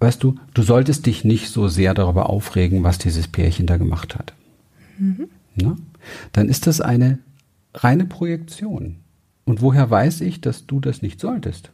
weißt 0.01 0.23
du, 0.23 0.37
du 0.55 0.63
solltest 0.63 1.05
dich 1.05 1.23
nicht 1.25 1.51
so 1.51 1.69
sehr 1.69 1.93
darüber 1.93 2.31
aufregen, 2.31 2.83
was 2.83 2.97
dieses 2.97 3.29
Pärchen 3.29 3.67
da 3.67 3.77
gemacht 3.77 4.17
hat. 4.17 4.33
Mhm. 4.99 5.29
Na? 5.55 5.77
Dann 6.33 6.49
ist 6.49 6.67
das 6.67 6.81
eine 6.81 7.19
reine 7.75 8.07
Projektion. 8.07 8.97
Und 9.49 9.63
woher 9.63 9.89
weiß 9.89 10.21
ich, 10.21 10.43
dass 10.43 10.67
du 10.67 10.79
das 10.79 11.01
nicht 11.01 11.21
solltest? 11.21 11.71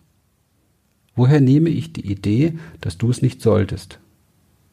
Woher 1.17 1.41
nehme 1.41 1.71
ich 1.71 1.93
die 1.93 2.09
Idee, 2.09 2.53
dass 2.81 2.99
du 2.99 3.11
es 3.11 3.21
nicht 3.21 3.43
solltest? 3.43 3.99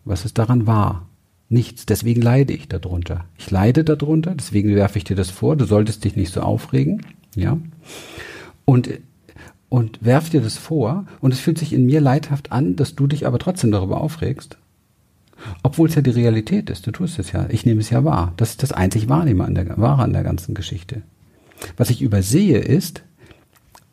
Was 0.06 0.24
ist 0.24 0.38
daran 0.38 0.68
wahr? 0.68 1.08
Nichts. 1.50 1.88
Deswegen 1.88 2.22
leide 2.22 2.54
ich 2.54 2.68
darunter. 2.68 3.26
Ich 3.40 3.50
leide 3.50 3.84
darunter, 3.84 4.36
deswegen 4.36 4.76
werfe 4.76 5.00
ich 5.00 5.04
dir 5.04 5.16
das 5.16 5.32
vor, 5.32 5.56
du 5.56 5.66
solltest 5.66 6.04
dich 6.04 6.16
nicht 6.16 6.32
so 6.32 6.42
aufregen, 6.42 7.02
ja? 7.36 7.58
Und, 8.66 8.92
und 9.70 10.06
werf 10.06 10.30
dir 10.30 10.42
das 10.42 10.58
vor 10.58 11.08
und 11.22 11.34
es 11.34 11.40
fühlt 11.40 11.58
sich 11.58 11.74
in 11.74 11.88
mir 11.88 12.02
leidhaft 12.02 12.52
an, 12.52 12.76
dass 12.76 12.94
du 12.94 13.08
dich 13.08 13.26
aber 13.26 13.40
trotzdem 13.40 13.72
darüber 13.72 14.00
aufregst. 14.00 14.60
Obwohl 15.64 15.90
es 15.90 15.96
ja 15.96 16.04
die 16.04 16.12
Realität 16.12 16.70
ist, 16.70 16.86
du 16.86 16.92
tust 16.92 17.18
es 17.18 17.32
ja, 17.32 17.48
ich 17.50 17.66
nehme 17.66 17.82
es 17.82 17.90
ja 17.90 18.04
wahr. 18.04 18.34
Das 18.38 18.52
ist 18.52 18.62
das 18.62 18.72
einzig 18.72 19.10
Wahrnehmer 19.10 19.46
an 19.46 19.56
der, 19.56 19.76
Wahre 19.80 20.04
an 20.04 20.14
der 20.14 20.22
ganzen 20.22 20.54
Geschichte. 20.54 21.02
Was 21.78 21.90
ich 21.90 22.02
übersehe 22.02 22.60
ist, 22.60 23.04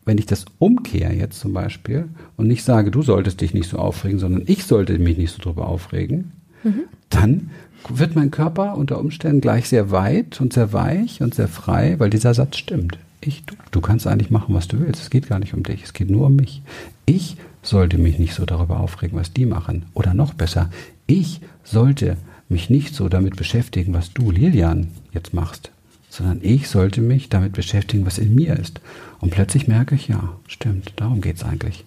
wenn 0.09 0.19
ich 0.19 0.27
das 0.27 0.47
umkehre 0.59 1.13
jetzt 1.13 1.39
zum 1.39 1.53
Beispiel 1.53 2.09
und 2.37 2.49
nicht 2.49 2.65
sage, 2.65 2.91
du 2.91 3.03
solltest 3.03 3.41
dich 3.43 3.53
nicht 3.53 3.69
so 3.69 3.79
aufregen, 3.79 4.19
sondern 4.19 4.43
ich 4.47 4.65
sollte 4.65 4.99
mich 4.99 5.19
nicht 5.19 5.33
so 5.33 5.43
drüber 5.43 5.69
aufregen, 5.69 6.33
mhm. 6.65 6.85
dann 7.11 7.51
wird 7.89 8.17
mein 8.17 8.31
Körper 8.31 8.77
unter 8.77 8.99
Umständen 8.99 9.41
gleich 9.41 9.69
sehr 9.69 9.91
weit 9.91 10.41
und 10.41 10.53
sehr 10.53 10.73
weich 10.73 11.21
und 11.21 11.35
sehr 11.35 11.47
frei, 11.47 11.97
weil 11.99 12.11
dieser 12.11 12.35
Satz 12.35 12.57
stimmt. 12.57 12.99
Ich, 13.21 13.45
du, 13.45 13.55
du 13.71 13.81
kannst 13.81 14.07
eigentlich 14.07 14.31
machen, 14.31 14.55
was 14.55 14.67
du 14.67 14.81
willst. 14.81 15.03
Es 15.03 15.11
geht 15.11 15.29
gar 15.29 15.39
nicht 15.39 15.55
um 15.55 15.63
dich, 15.63 15.85
es 15.85 15.93
geht 15.93 16.11
nur 16.11 16.27
um 16.27 16.37
mich. 16.37 16.63
Ich 17.05 17.37
sollte 17.63 17.99
mich 17.99 18.19
nicht 18.19 18.35
so 18.35 18.47
darüber 18.47 18.81
aufregen, 18.81 19.19
was 19.19 19.33
die 19.33 19.47
machen. 19.47 19.87
Oder 19.93 20.15
noch 20.15 20.33
besser, 20.33 20.71
ich 21.07 21.41
sollte 21.65 22.17
mich 22.49 22.71
nicht 22.71 22.95
so 22.95 23.11
damit 23.11 23.37
beschäftigen, 23.37 23.93
was 23.93 24.15
du, 24.15 24.31
Lilian, 24.31 24.89
jetzt 25.13 25.35
machst 25.35 25.71
sondern 26.09 26.41
ich 26.43 26.69
sollte 26.69 27.01
mich 27.01 27.29
damit 27.29 27.53
beschäftigen, 27.53 28.07
was 28.07 28.19
in 28.19 28.35
mir 28.35 28.57
ist. 28.59 28.81
Und 29.21 29.31
plötzlich 29.31 29.69
merke 29.69 29.95
ich, 29.95 30.09
ja, 30.09 30.37
stimmt, 30.47 30.93
darum 30.97 31.21
geht 31.21 31.37
es 31.37 31.45
eigentlich. 31.45 31.85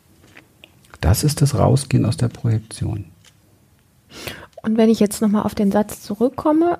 Das 0.99 1.23
ist 1.23 1.41
das 1.41 1.57
Rausgehen 1.57 2.05
aus 2.05 2.17
der 2.17 2.29
Projektion. 2.29 3.05
Und 4.61 4.77
wenn 4.77 4.89
ich 4.89 4.99
jetzt 4.99 5.21
nochmal 5.21 5.43
auf 5.43 5.55
den 5.55 5.71
Satz 5.71 6.01
zurückkomme, 6.01 6.77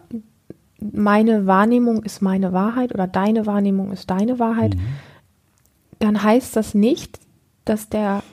meine 0.80 1.46
Wahrnehmung 1.48 2.04
ist 2.04 2.22
meine 2.22 2.54
Wahrheit 2.54 2.94
oder 2.94 3.08
deine 3.08 3.46
Wahrnehmung 3.46 3.92
ist 3.92 4.10
deine 4.10 4.40
Wahrheit, 4.40 4.76
mhm. 4.76 4.82
dann 6.00 6.24
heißt 6.24 6.56
das 6.56 6.74
nicht, 6.74 7.20
dass 7.66 7.90
der, 7.90 8.24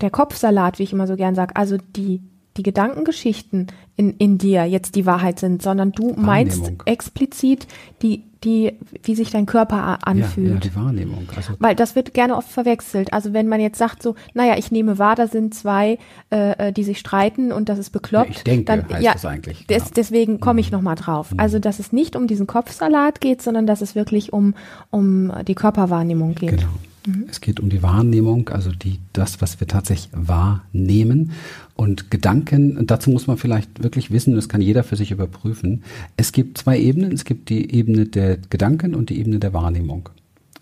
der 0.00 0.10
Kopfsalat, 0.10 0.78
wie 0.78 0.82
ich 0.82 0.92
immer 0.92 1.06
so 1.06 1.16
gern 1.16 1.34
sage, 1.34 1.56
also 1.56 1.76
die 1.78 2.22
die 2.56 2.62
Gedankengeschichten 2.62 3.68
in, 3.96 4.14
in 4.18 4.38
dir 4.38 4.64
jetzt 4.64 4.94
die 4.94 5.06
Wahrheit 5.06 5.38
sind, 5.38 5.62
sondern 5.62 5.92
du 5.92 6.14
meinst 6.16 6.72
explizit 6.84 7.66
die, 8.02 8.24
die, 8.44 8.74
wie 9.02 9.14
sich 9.14 9.30
dein 9.30 9.46
Körper 9.46 10.06
anfühlt. 10.06 10.48
Ja, 10.48 10.54
ja 10.54 10.60
die 10.60 10.74
Wahrnehmung. 10.74 11.28
Also 11.34 11.54
Weil 11.58 11.74
das 11.74 11.96
wird 11.96 12.14
gerne 12.14 12.36
oft 12.36 12.48
verwechselt. 12.48 13.12
Also 13.12 13.32
wenn 13.32 13.48
man 13.48 13.60
jetzt 13.60 13.78
sagt 13.78 14.02
so, 14.02 14.14
naja, 14.34 14.56
ich 14.58 14.70
nehme 14.70 14.98
wahr, 14.98 15.16
da 15.16 15.26
sind 15.26 15.54
zwei, 15.54 15.98
äh, 16.30 16.68
äh 16.68 16.72
die 16.72 16.84
sich 16.84 16.98
streiten 16.98 17.52
und 17.52 17.68
das 17.68 17.78
ist 17.78 17.90
bekloppt. 17.90 18.30
ich 18.30 18.44
denke, 18.44 18.64
dann, 18.64 18.88
heißt 18.88 19.02
ja, 19.02 19.12
das 19.12 19.24
eigentlich. 19.24 19.66
Des, 19.66 19.90
deswegen 19.90 20.40
komme 20.40 20.60
ich 20.60 20.70
mhm. 20.70 20.78
nochmal 20.78 20.96
drauf. 20.96 21.32
Mhm. 21.32 21.40
Also 21.40 21.58
dass 21.58 21.78
es 21.78 21.92
nicht 21.92 22.16
um 22.16 22.26
diesen 22.26 22.46
Kopfsalat 22.46 23.20
geht, 23.20 23.42
sondern 23.42 23.66
dass 23.66 23.80
es 23.80 23.94
wirklich 23.94 24.32
um, 24.32 24.54
um 24.90 25.32
die 25.46 25.54
Körperwahrnehmung 25.54 26.34
geht. 26.34 26.58
Genau. 26.58 26.68
Mhm. 27.06 27.24
Es 27.30 27.40
geht 27.40 27.60
um 27.60 27.70
die 27.70 27.82
Wahrnehmung, 27.82 28.48
also 28.48 28.70
die, 28.70 28.98
das, 29.12 29.40
was 29.40 29.60
wir 29.60 29.66
tatsächlich 29.66 30.10
wahrnehmen. 30.12 31.32
Und 31.74 32.10
Gedanken, 32.10 32.86
dazu 32.86 33.10
muss 33.10 33.26
man 33.26 33.38
vielleicht 33.38 33.82
wirklich 33.82 34.10
wissen, 34.10 34.34
das 34.34 34.48
kann 34.48 34.60
jeder 34.60 34.84
für 34.84 34.96
sich 34.96 35.10
überprüfen. 35.10 35.84
Es 36.16 36.32
gibt 36.32 36.58
zwei 36.58 36.78
Ebenen. 36.78 37.12
Es 37.12 37.24
gibt 37.24 37.48
die 37.48 37.72
Ebene 37.74 38.06
der 38.06 38.38
Gedanken 38.50 38.94
und 38.94 39.10
die 39.10 39.18
Ebene 39.18 39.38
der 39.38 39.52
Wahrnehmung. 39.52 40.08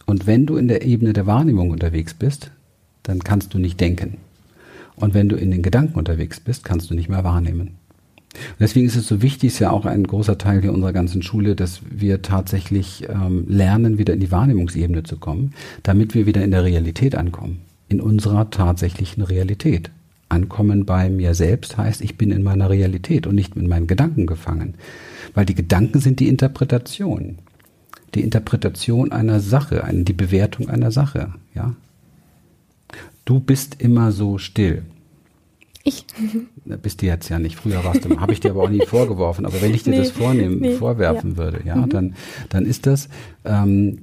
Und 0.07 0.27
wenn 0.27 0.47
du 0.47 0.57
in 0.57 0.69
der 0.69 0.85
Ebene 0.85 1.15
der 1.15 1.27
Wahrnehmung 1.27 1.71
unterwegs 1.71 2.15
bist, 2.15 2.51
dann 3.03 3.21
kannst 3.25 3.55
du 3.55 3.59
nicht 3.59 3.81
denken. 3.81 4.19
Und 4.97 5.15
wenn 5.15 5.29
du 5.29 5.37
in 5.37 5.51
den 5.51 5.63
Gedanken 5.63 5.99
unterwegs 5.99 6.41
bist, 6.41 6.65
kannst 6.65 6.91
du 6.91 6.95
nicht 6.95 7.09
mehr 7.09 7.25
wahrnehmen. 7.25 7.77
Deswegen 8.59 8.87
ist 8.87 8.97
es 8.97 9.07
so 9.07 9.23
wichtig, 9.23 9.49
ist 9.49 9.59
ja 9.59 9.71
auch 9.71 9.87
ein 9.87 10.05
großer 10.05 10.38
Teil 10.38 10.61
hier 10.61 10.73
unserer 10.73 10.93
ganzen 10.93 11.23
Schule, 11.23 11.55
dass 11.55 11.81
wir 11.88 12.23
tatsächlich 12.23 13.05
ähm, 13.09 13.45
lernen, 13.49 13.99
wieder 13.99 14.14
in 14.14 14.21
die 14.21 14.31
Wahrnehmungsebene 14.31 15.03
zu 15.03 15.19
kommen, 15.19 15.55
damit 15.83 16.14
wir 16.14 16.26
wieder 16.26 16.43
in 16.43 16.50
der 16.50 16.64
Realität 16.64 17.14
ankommen. 17.14 17.61
In 17.88 18.00
unserer 18.00 18.50
tatsächlichen 18.50 19.23
Realität. 19.23 19.91
Ankommen 20.29 20.85
bei 20.85 21.11
mir 21.11 21.35
selbst 21.35 21.76
heißt, 21.76 22.00
ich 22.00 22.17
bin 22.17 22.31
in 22.31 22.43
meiner 22.43 22.71
Realität 22.71 23.26
und 23.26 23.35
nicht 23.35 23.57
in 23.57 23.69
meinen 23.69 23.87
Gedanken 23.87 24.26
gefangen. 24.26 24.75
Weil 25.35 25.47
die 25.47 25.55
Gedanken 25.55 26.00
sind 26.00 26.19
die 26.19 26.29
Interpretation. 26.29 27.38
Die 28.14 28.23
Interpretation 28.23 29.12
einer 29.12 29.41
Sache, 29.41 29.85
die 29.93 30.12
Bewertung 30.12 30.69
einer 30.69 30.91
Sache, 30.91 31.35
ja. 31.55 31.75
Du 33.25 33.41
bist 33.41 33.81
immer 33.81 34.12
so 34.12 34.38
still. 34.38 34.83
Ich. 35.87 36.07
Bist 36.83 37.03
du 37.03 37.07
jetzt 37.07 37.29
ja 37.29 37.38
nicht. 37.38 37.57
Früher 37.57 37.85
warst 37.85 38.05
du, 38.07 38.19
habe 38.19 38.33
ich 38.33 38.41
dir 38.41 38.50
aber 38.50 38.62
auch 38.62 38.71
nie 38.71 38.85
vorgeworfen. 38.85 39.45
Aber 39.45 39.61
wenn 39.61 39.75
ich 39.75 39.83
dir 39.83 39.91
nee, 39.91 39.99
das 39.99 40.11
vornehmen, 40.11 40.59
nee, 40.61 40.73
vorwerfen 40.73 41.33
ja. 41.33 41.37
würde, 41.37 41.61
ja, 41.64 41.76
mhm. 41.76 41.91
dann, 41.91 42.14
dann 42.49 42.64
ist 42.64 42.87
das, 42.87 43.11
ähm, 43.45 43.99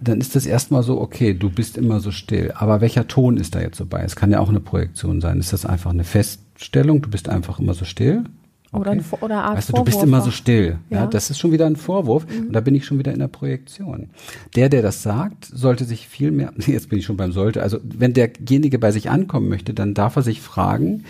dann 0.00 0.20
ist 0.20 0.34
das 0.34 0.46
erstmal 0.46 0.82
so, 0.82 1.00
okay, 1.00 1.32
du 1.32 1.48
bist 1.48 1.78
immer 1.78 2.00
so 2.00 2.10
still. 2.10 2.52
Aber 2.56 2.80
welcher 2.80 3.06
Ton 3.06 3.36
ist 3.36 3.54
da 3.54 3.60
jetzt 3.60 3.78
so 3.78 3.86
bei? 3.86 4.02
Es 4.02 4.16
kann 4.16 4.32
ja 4.32 4.40
auch 4.40 4.48
eine 4.48 4.60
Projektion 4.60 5.20
sein. 5.20 5.38
Ist 5.38 5.52
das 5.52 5.64
einfach 5.64 5.92
eine 5.92 6.04
Feststellung? 6.04 7.02
Du 7.02 7.08
bist 7.08 7.28
einfach 7.28 7.60
immer 7.60 7.74
so 7.74 7.84
still? 7.84 8.24
Okay. 8.72 8.80
Oder, 8.80 8.90
ein, 8.92 9.04
oder 9.20 9.44
Art 9.44 9.58
weißt 9.58 9.68
du, 9.68 9.72
du 9.74 9.84
bist 9.84 10.02
immer 10.02 10.22
so 10.22 10.30
still. 10.30 10.78
Ja. 10.88 11.00
ja. 11.00 11.06
das 11.06 11.28
ist 11.28 11.38
schon 11.38 11.52
wieder 11.52 11.66
ein 11.66 11.76
Vorwurf. 11.76 12.26
Mhm. 12.26 12.46
Und 12.46 12.52
da 12.54 12.60
bin 12.60 12.74
ich 12.74 12.86
schon 12.86 12.98
wieder 12.98 13.12
in 13.12 13.18
der 13.18 13.28
Projektion. 13.28 14.08
Der, 14.56 14.70
der 14.70 14.80
das 14.80 15.02
sagt, 15.02 15.44
sollte 15.44 15.84
sich 15.84 16.08
viel 16.08 16.30
mehr, 16.30 16.54
jetzt 16.66 16.88
bin 16.88 16.98
ich 16.98 17.04
schon 17.04 17.18
beim 17.18 17.32
sollte, 17.32 17.62
also 17.62 17.78
wenn 17.82 18.14
derjenige 18.14 18.78
bei 18.78 18.90
sich 18.90 19.10
ankommen 19.10 19.48
möchte, 19.48 19.74
dann 19.74 19.92
darf 19.92 20.16
er 20.16 20.22
sich 20.22 20.40
fragen, 20.40 21.04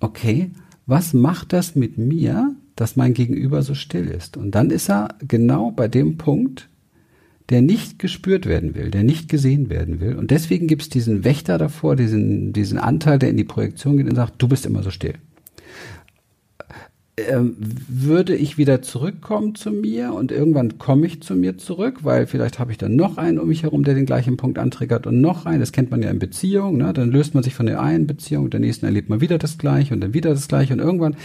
okay, 0.00 0.50
was 0.86 1.14
macht 1.14 1.54
das 1.54 1.74
mit 1.74 1.96
mir, 1.96 2.54
dass 2.76 2.96
mein 2.96 3.14
Gegenüber 3.14 3.62
so 3.62 3.74
still 3.74 4.06
ist? 4.08 4.36
Und 4.36 4.54
dann 4.54 4.70
ist 4.70 4.90
er 4.90 5.14
genau 5.26 5.70
bei 5.70 5.88
dem 5.88 6.18
Punkt, 6.18 6.68
der 7.48 7.62
nicht 7.62 7.98
gespürt 7.98 8.44
werden 8.44 8.74
will, 8.74 8.90
der 8.90 9.04
nicht 9.04 9.28
gesehen 9.28 9.70
werden 9.70 10.00
will. 10.00 10.16
Und 10.16 10.30
deswegen 10.30 10.66
gibt 10.66 10.82
es 10.82 10.88
diesen 10.90 11.24
Wächter 11.24 11.56
davor, 11.56 11.96
diesen, 11.96 12.52
diesen 12.52 12.78
Anteil, 12.78 13.18
der 13.18 13.30
in 13.30 13.38
die 13.38 13.44
Projektion 13.44 13.96
geht 13.96 14.08
und 14.08 14.16
sagt, 14.16 14.34
du 14.36 14.48
bist 14.48 14.66
immer 14.66 14.82
so 14.82 14.90
still 14.90 15.14
würde 17.16 18.34
ich 18.34 18.56
wieder 18.56 18.82
zurückkommen 18.82 19.54
zu 19.54 19.70
mir 19.70 20.14
und 20.14 20.32
irgendwann 20.32 20.78
komme 20.78 21.06
ich 21.06 21.22
zu 21.22 21.34
mir 21.34 21.58
zurück, 21.58 21.98
weil 22.02 22.26
vielleicht 22.26 22.58
habe 22.58 22.72
ich 22.72 22.78
dann 22.78 22.96
noch 22.96 23.18
einen 23.18 23.38
um 23.38 23.48
mich 23.48 23.62
herum, 23.62 23.84
der 23.84 23.94
den 23.94 24.06
gleichen 24.06 24.36
Punkt 24.36 24.58
antriggert 24.58 25.06
und 25.06 25.20
noch 25.20 25.44
einen. 25.44 25.60
Das 25.60 25.72
kennt 25.72 25.90
man 25.90 26.02
ja 26.02 26.10
in 26.10 26.18
Beziehungen. 26.18 26.78
Ne? 26.78 26.92
Dann 26.92 27.10
löst 27.10 27.34
man 27.34 27.42
sich 27.42 27.54
von 27.54 27.66
der 27.66 27.80
einen 27.82 28.06
Beziehung, 28.06 28.48
der 28.48 28.60
nächsten 28.60 28.86
erlebt 28.86 29.08
man 29.08 29.20
wieder 29.20 29.38
das 29.38 29.58
Gleiche 29.58 29.92
und 29.92 30.00
dann 30.00 30.14
wieder 30.14 30.30
das 30.30 30.48
Gleiche 30.48 30.72
und 30.72 30.80
irgendwann 30.80 31.16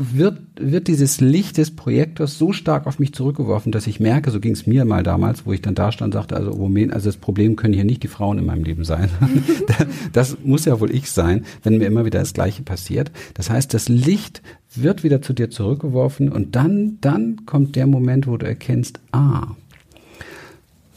wird, 0.00 0.38
wird 0.58 0.88
dieses 0.88 1.20
Licht 1.20 1.58
des 1.58 1.70
Projektors 1.76 2.38
so 2.38 2.52
stark 2.52 2.86
auf 2.86 2.98
mich 2.98 3.12
zurückgeworfen, 3.12 3.70
dass 3.70 3.86
ich 3.86 4.00
merke, 4.00 4.30
so 4.30 4.40
ging 4.40 4.52
es 4.52 4.66
mir 4.66 4.86
mal 4.86 5.02
damals, 5.02 5.44
wo 5.44 5.52
ich 5.52 5.60
dann 5.60 5.74
da 5.74 5.92
stand 5.92 6.14
und 6.14 6.20
sagte, 6.20 6.36
also 6.36 6.52
Moment, 6.52 6.92
also 6.92 7.08
das 7.08 7.18
Problem 7.18 7.54
können 7.54 7.74
hier 7.74 7.84
nicht 7.84 8.02
die 8.02 8.08
Frauen 8.08 8.38
in 8.38 8.46
meinem 8.46 8.64
Leben 8.64 8.84
sein. 8.84 9.10
das 10.12 10.38
muss 10.42 10.64
ja 10.64 10.80
wohl 10.80 10.90
ich 10.90 11.10
sein, 11.10 11.44
wenn 11.62 11.78
mir 11.78 11.86
immer 11.86 12.06
wieder 12.06 12.18
das 12.18 12.32
Gleiche 12.32 12.62
passiert. 12.62 13.12
Das 13.34 13.50
heißt, 13.50 13.74
das 13.74 13.88
Licht 13.88 14.42
wird 14.74 15.04
wieder 15.04 15.20
zu 15.20 15.34
dir 15.34 15.50
zurückgeworfen 15.50 16.30
und 16.30 16.56
dann, 16.56 16.98
dann 17.00 17.44
kommt 17.44 17.76
der 17.76 17.86
Moment, 17.86 18.26
wo 18.26 18.36
du 18.38 18.46
erkennst, 18.46 19.00
ah, 19.12 19.48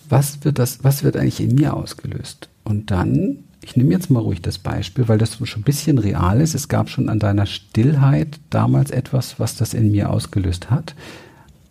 was 0.07 0.45
wird 0.45 0.59
das, 0.59 0.83
was 0.83 1.03
wird 1.03 1.17
eigentlich 1.17 1.41
in 1.41 1.55
mir 1.55 1.73
ausgelöst? 1.73 2.49
Und 2.63 2.91
dann 2.91 3.39
ich 3.63 3.75
nehme 3.77 3.91
jetzt 3.91 4.09
mal 4.09 4.19
ruhig 4.19 4.41
das 4.41 4.57
Beispiel, 4.57 5.07
weil 5.07 5.17
das 5.17 5.37
schon 5.43 5.61
ein 5.61 5.65
bisschen 5.65 5.97
real 5.97 6.41
ist. 6.41 6.53
Es 6.53 6.67
gab 6.67 6.89
schon 6.89 7.09
an 7.09 7.19
deiner 7.19 7.45
Stillheit 7.45 8.39
damals 8.49 8.91
etwas, 8.91 9.39
was 9.39 9.55
das 9.55 9.73
in 9.73 9.91
mir 9.91 10.09
ausgelöst 10.09 10.69
hat. 10.69 10.95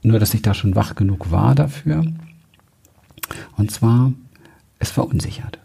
Nur, 0.02 0.18
dass 0.18 0.34
ich 0.34 0.42
da 0.42 0.54
schon 0.54 0.74
wach 0.74 0.94
genug 0.94 1.30
war 1.30 1.54
dafür. 1.54 2.04
Und 3.56 3.70
zwar, 3.70 4.12
es 4.78 4.90
verunsichert. 4.90 5.58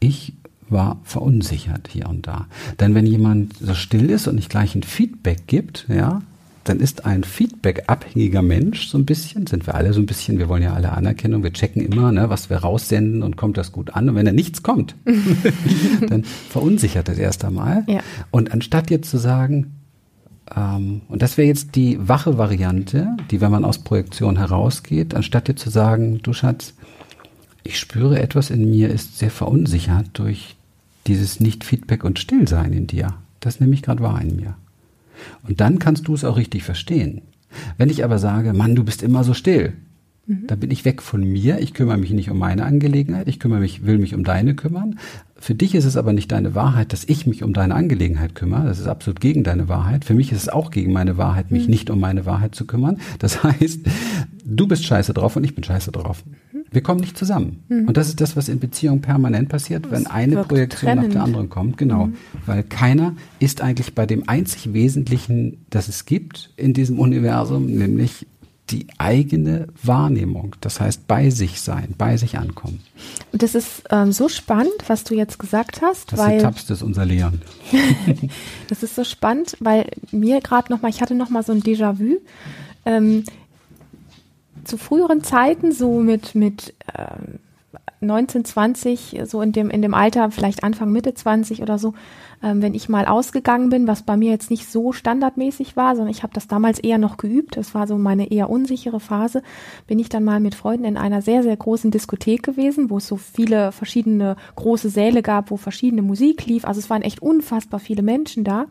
Ich 0.00 0.34
war 0.68 0.98
verunsichert 1.04 1.88
hier 1.88 2.08
und 2.08 2.26
da. 2.26 2.46
Denn 2.80 2.94
wenn 2.94 3.06
jemand 3.06 3.56
so 3.58 3.74
still 3.74 4.10
ist 4.10 4.26
und 4.26 4.36
nicht 4.36 4.48
gleich 4.48 4.74
ein 4.74 4.82
Feedback 4.82 5.46
gibt, 5.46 5.86
ja, 5.88 6.22
dann 6.64 6.80
ist 6.80 7.04
ein 7.04 7.24
Feedback-abhängiger 7.24 8.42
Mensch 8.42 8.88
so 8.88 8.98
ein 8.98 9.04
bisschen, 9.04 9.46
sind 9.46 9.66
wir 9.66 9.74
alle 9.74 9.92
so 9.92 10.00
ein 10.00 10.06
bisschen, 10.06 10.38
wir 10.38 10.48
wollen 10.48 10.62
ja 10.62 10.74
alle 10.74 10.92
Anerkennung, 10.92 11.42
wir 11.42 11.52
checken 11.52 11.82
immer, 11.82 12.12
ne, 12.12 12.30
was 12.30 12.50
wir 12.50 12.58
raussenden 12.58 13.22
und 13.22 13.36
kommt 13.36 13.56
das 13.56 13.72
gut 13.72 13.94
an. 13.94 14.08
Und 14.08 14.14
wenn 14.14 14.26
da 14.26 14.32
nichts 14.32 14.62
kommt, 14.62 14.94
dann 16.08 16.24
verunsichert 16.24 17.08
das 17.08 17.18
erst 17.18 17.44
einmal. 17.44 17.84
Ja. 17.88 18.00
Und 18.30 18.52
anstatt 18.52 18.90
jetzt 18.90 19.10
zu 19.10 19.18
sagen, 19.18 19.74
ähm, 20.56 21.02
und 21.08 21.22
das 21.22 21.36
wäre 21.36 21.48
jetzt 21.48 21.74
die 21.74 21.98
wache 22.00 22.38
Variante, 22.38 23.08
die, 23.30 23.40
wenn 23.40 23.50
man 23.50 23.64
aus 23.64 23.78
Projektion 23.78 24.36
herausgeht, 24.36 25.14
anstatt 25.14 25.48
jetzt 25.48 25.62
zu 25.62 25.70
sagen, 25.70 26.20
du 26.22 26.32
Schatz, 26.32 26.74
ich 27.64 27.78
spüre 27.78 28.20
etwas 28.20 28.50
in 28.50 28.70
mir, 28.70 28.90
ist 28.90 29.18
sehr 29.18 29.30
verunsichert 29.30 30.06
durch 30.14 30.56
dieses 31.06 31.40
Nicht-Feedback 31.40 32.04
und 32.04 32.18
Stillsein 32.18 32.72
in 32.72 32.86
dir. 32.86 33.14
Das 33.40 33.60
nehme 33.60 33.74
ich 33.74 33.82
gerade 33.82 34.02
wahr 34.02 34.20
in 34.20 34.36
mir. 34.36 34.56
Und 35.46 35.60
dann 35.60 35.78
kannst 35.78 36.08
du 36.08 36.14
es 36.14 36.24
auch 36.24 36.36
richtig 36.36 36.62
verstehen. 36.62 37.22
Wenn 37.76 37.90
ich 37.90 38.04
aber 38.04 38.18
sage, 38.18 38.52
Mann, 38.52 38.74
du 38.74 38.84
bist 38.84 39.02
immer 39.02 39.24
so 39.24 39.34
still, 39.34 39.74
mhm. 40.26 40.46
dann 40.46 40.60
bin 40.60 40.70
ich 40.70 40.84
weg 40.84 41.02
von 41.02 41.22
mir. 41.22 41.58
Ich 41.60 41.74
kümmere 41.74 41.98
mich 41.98 42.10
nicht 42.10 42.30
um 42.30 42.38
meine 42.38 42.64
Angelegenheit. 42.64 43.28
Ich 43.28 43.38
kümmere 43.38 43.60
mich, 43.60 43.84
will 43.84 43.98
mich 43.98 44.14
um 44.14 44.24
deine 44.24 44.54
kümmern. 44.54 44.98
Für 45.36 45.54
dich 45.54 45.74
ist 45.74 45.84
es 45.84 45.96
aber 45.96 46.12
nicht 46.12 46.30
deine 46.30 46.54
Wahrheit, 46.54 46.92
dass 46.92 47.04
ich 47.04 47.26
mich 47.26 47.42
um 47.42 47.52
deine 47.52 47.74
Angelegenheit 47.74 48.34
kümmere. 48.34 48.64
Das 48.64 48.78
ist 48.78 48.86
absolut 48.86 49.20
gegen 49.20 49.42
deine 49.42 49.68
Wahrheit. 49.68 50.04
Für 50.04 50.14
mich 50.14 50.30
ist 50.32 50.42
es 50.42 50.48
auch 50.48 50.70
gegen 50.70 50.92
meine 50.92 51.16
Wahrheit, 51.16 51.50
mich 51.50 51.64
mhm. 51.64 51.70
nicht 51.70 51.90
um 51.90 52.00
meine 52.00 52.26
Wahrheit 52.26 52.54
zu 52.54 52.66
kümmern. 52.66 52.98
Das 53.18 53.42
heißt, 53.42 53.80
du 54.44 54.66
bist 54.66 54.84
scheiße 54.84 55.12
drauf 55.14 55.36
und 55.36 55.44
ich 55.44 55.54
bin 55.54 55.64
scheiße 55.64 55.92
drauf. 55.92 56.22
Mhm. 56.52 56.61
Wir 56.72 56.82
kommen 56.82 57.00
nicht 57.00 57.16
zusammen. 57.16 57.62
Mhm. 57.68 57.88
Und 57.88 57.96
das 57.96 58.08
ist 58.08 58.20
das, 58.20 58.36
was 58.36 58.48
in 58.48 58.58
Beziehungen 58.58 59.02
permanent 59.02 59.48
passiert, 59.48 59.90
wenn 59.90 60.06
eine 60.06 60.42
Projektion 60.44 60.88
trennend. 60.88 61.08
nach 61.08 61.12
der 61.12 61.22
anderen 61.22 61.50
kommt. 61.50 61.76
Genau. 61.76 62.06
Mhm. 62.06 62.16
Weil 62.46 62.62
keiner 62.62 63.14
ist 63.38 63.60
eigentlich 63.60 63.94
bei 63.94 64.06
dem 64.06 64.28
einzig 64.28 64.72
Wesentlichen, 64.72 65.64
das 65.70 65.88
es 65.88 66.06
gibt 66.06 66.50
in 66.56 66.72
diesem 66.72 66.98
Universum, 66.98 67.66
nämlich 67.66 68.26
die 68.70 68.86
eigene 68.96 69.66
Wahrnehmung, 69.82 70.56
das 70.60 70.80
heißt 70.80 71.06
bei 71.06 71.30
sich 71.30 71.60
sein, 71.60 71.94
bei 71.98 72.16
sich 72.16 72.38
ankommen. 72.38 72.80
Und 73.32 73.42
das 73.42 73.54
ist 73.54 73.84
ähm, 73.90 74.12
so 74.12 74.28
spannend, 74.28 74.72
was 74.86 75.04
du 75.04 75.14
jetzt 75.14 75.38
gesagt 75.38 75.82
hast, 75.82 76.12
das 76.12 76.18
weil 76.18 76.40
Tabs 76.40 76.70
ist 76.70 76.82
unser 76.82 77.04
Lehren. 77.04 77.42
das 78.68 78.82
ist 78.82 78.94
so 78.94 79.04
spannend, 79.04 79.56
weil 79.60 79.86
mir 80.10 80.40
gerade 80.40 80.72
noch 80.72 80.80
mal, 80.80 80.88
ich 80.88 81.02
hatte 81.02 81.14
noch 81.14 81.28
mal 81.28 81.42
so 81.42 81.52
ein 81.52 81.60
Déjà-vu. 81.60 82.18
Ähm, 82.84 83.24
zu 84.64 84.76
früheren 84.76 85.22
Zeiten, 85.22 85.72
so 85.72 86.00
mit 86.00 86.34
mit 86.34 86.74
äh, 86.94 87.38
19, 88.00 88.44
20, 88.44 89.20
so 89.24 89.40
in 89.42 89.52
dem 89.52 89.70
in 89.70 89.82
dem 89.82 89.94
Alter, 89.94 90.30
vielleicht 90.30 90.64
Anfang 90.64 90.90
Mitte 90.90 91.14
20 91.14 91.62
oder 91.62 91.78
so, 91.78 91.94
ähm, 92.42 92.60
wenn 92.60 92.74
ich 92.74 92.88
mal 92.88 93.06
ausgegangen 93.06 93.70
bin, 93.70 93.86
was 93.86 94.02
bei 94.02 94.16
mir 94.16 94.30
jetzt 94.30 94.50
nicht 94.50 94.70
so 94.70 94.92
standardmäßig 94.92 95.76
war, 95.76 95.94
sondern 95.94 96.10
ich 96.10 96.22
habe 96.22 96.34
das 96.34 96.48
damals 96.48 96.80
eher 96.80 96.98
noch 96.98 97.16
geübt, 97.16 97.56
das 97.56 97.74
war 97.74 97.86
so 97.86 97.96
meine 97.96 98.30
eher 98.32 98.50
unsichere 98.50 98.98
Phase, 98.98 99.42
bin 99.86 99.98
ich 99.98 100.08
dann 100.08 100.24
mal 100.24 100.40
mit 100.40 100.54
Freunden 100.54 100.84
in 100.84 100.96
einer 100.96 101.22
sehr, 101.22 101.42
sehr 101.42 101.56
großen 101.56 101.90
Diskothek 101.90 102.42
gewesen, 102.42 102.90
wo 102.90 102.98
es 102.98 103.06
so 103.06 103.16
viele 103.16 103.70
verschiedene 103.70 104.36
große 104.56 104.88
Säle 104.88 105.22
gab, 105.22 105.50
wo 105.50 105.56
verschiedene 105.56 106.02
Musik 106.02 106.46
lief. 106.46 106.64
Also 106.64 106.80
es 106.80 106.90
waren 106.90 107.02
echt 107.02 107.22
unfassbar 107.22 107.78
viele 107.78 108.02
Menschen 108.02 108.42
da. 108.42 108.66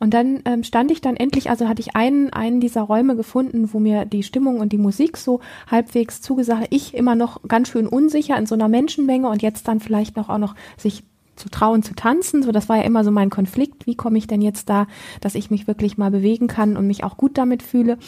Und 0.00 0.14
dann 0.14 0.40
ähm, 0.46 0.64
stand 0.64 0.90
ich 0.90 1.02
dann 1.02 1.14
endlich, 1.14 1.50
also 1.50 1.68
hatte 1.68 1.82
ich 1.82 1.94
einen, 1.94 2.32
einen 2.32 2.60
dieser 2.60 2.80
Räume 2.80 3.16
gefunden, 3.16 3.72
wo 3.72 3.78
mir 3.78 4.06
die 4.06 4.22
Stimmung 4.22 4.58
und 4.58 4.72
die 4.72 4.78
Musik 4.78 5.18
so 5.18 5.40
halbwegs 5.70 6.22
zugesagt, 6.22 6.68
ich 6.70 6.94
immer 6.94 7.14
noch 7.14 7.42
ganz 7.46 7.68
schön 7.68 7.86
unsicher 7.86 8.36
in 8.38 8.46
so 8.46 8.54
einer 8.54 8.68
Menschenmenge 8.68 9.28
und 9.28 9.42
jetzt 9.42 9.68
dann 9.68 9.78
vielleicht 9.78 10.16
noch 10.16 10.30
auch 10.30 10.38
noch 10.38 10.54
sich 10.78 11.04
zu 11.36 11.50
trauen 11.50 11.82
zu 11.82 11.94
tanzen. 11.94 12.42
So, 12.42 12.50
das 12.50 12.68
war 12.68 12.78
ja 12.78 12.82
immer 12.82 13.04
so 13.04 13.10
mein 13.10 13.30
Konflikt. 13.30 13.86
Wie 13.86 13.94
komme 13.94 14.18
ich 14.18 14.26
denn 14.26 14.40
jetzt 14.40 14.70
da, 14.70 14.86
dass 15.20 15.34
ich 15.34 15.50
mich 15.50 15.66
wirklich 15.66 15.98
mal 15.98 16.10
bewegen 16.10 16.46
kann 16.46 16.76
und 16.76 16.86
mich 16.86 17.04
auch 17.04 17.18
gut 17.18 17.36
damit 17.36 17.62
fühle? 17.62 17.98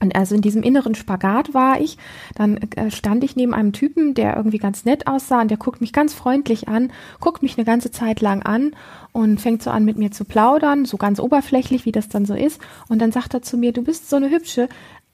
Und 0.00 0.14
also 0.14 0.34
in 0.34 0.42
diesem 0.42 0.62
inneren 0.62 0.94
Spagat 0.94 1.54
war 1.54 1.80
ich. 1.80 1.98
Dann 2.34 2.56
äh, 2.76 2.90
stand 2.90 3.24
ich 3.24 3.36
neben 3.36 3.54
einem 3.54 3.72
Typen, 3.72 4.14
der 4.14 4.36
irgendwie 4.36 4.58
ganz 4.58 4.84
nett 4.84 5.06
aussah 5.06 5.40
und 5.40 5.50
der 5.50 5.58
guckt 5.58 5.80
mich 5.80 5.92
ganz 5.92 6.14
freundlich 6.14 6.68
an, 6.68 6.92
guckt 7.20 7.42
mich 7.42 7.56
eine 7.56 7.64
ganze 7.64 7.90
Zeit 7.90 8.20
lang 8.20 8.42
an 8.42 8.72
und 9.12 9.40
fängt 9.40 9.62
so 9.62 9.70
an 9.70 9.84
mit 9.84 9.98
mir 9.98 10.10
zu 10.10 10.24
plaudern, 10.24 10.84
so 10.84 10.96
ganz 10.96 11.20
oberflächlich, 11.20 11.84
wie 11.84 11.92
das 11.92 12.08
dann 12.08 12.26
so 12.26 12.34
ist. 12.34 12.60
Und 12.88 13.00
dann 13.00 13.12
sagt 13.12 13.34
er 13.34 13.42
zu 13.42 13.56
mir, 13.56 13.72
du 13.72 13.82
bist 13.82 14.08
so 14.08 14.16
eine 14.16 14.30
hübsche, 14.30 14.68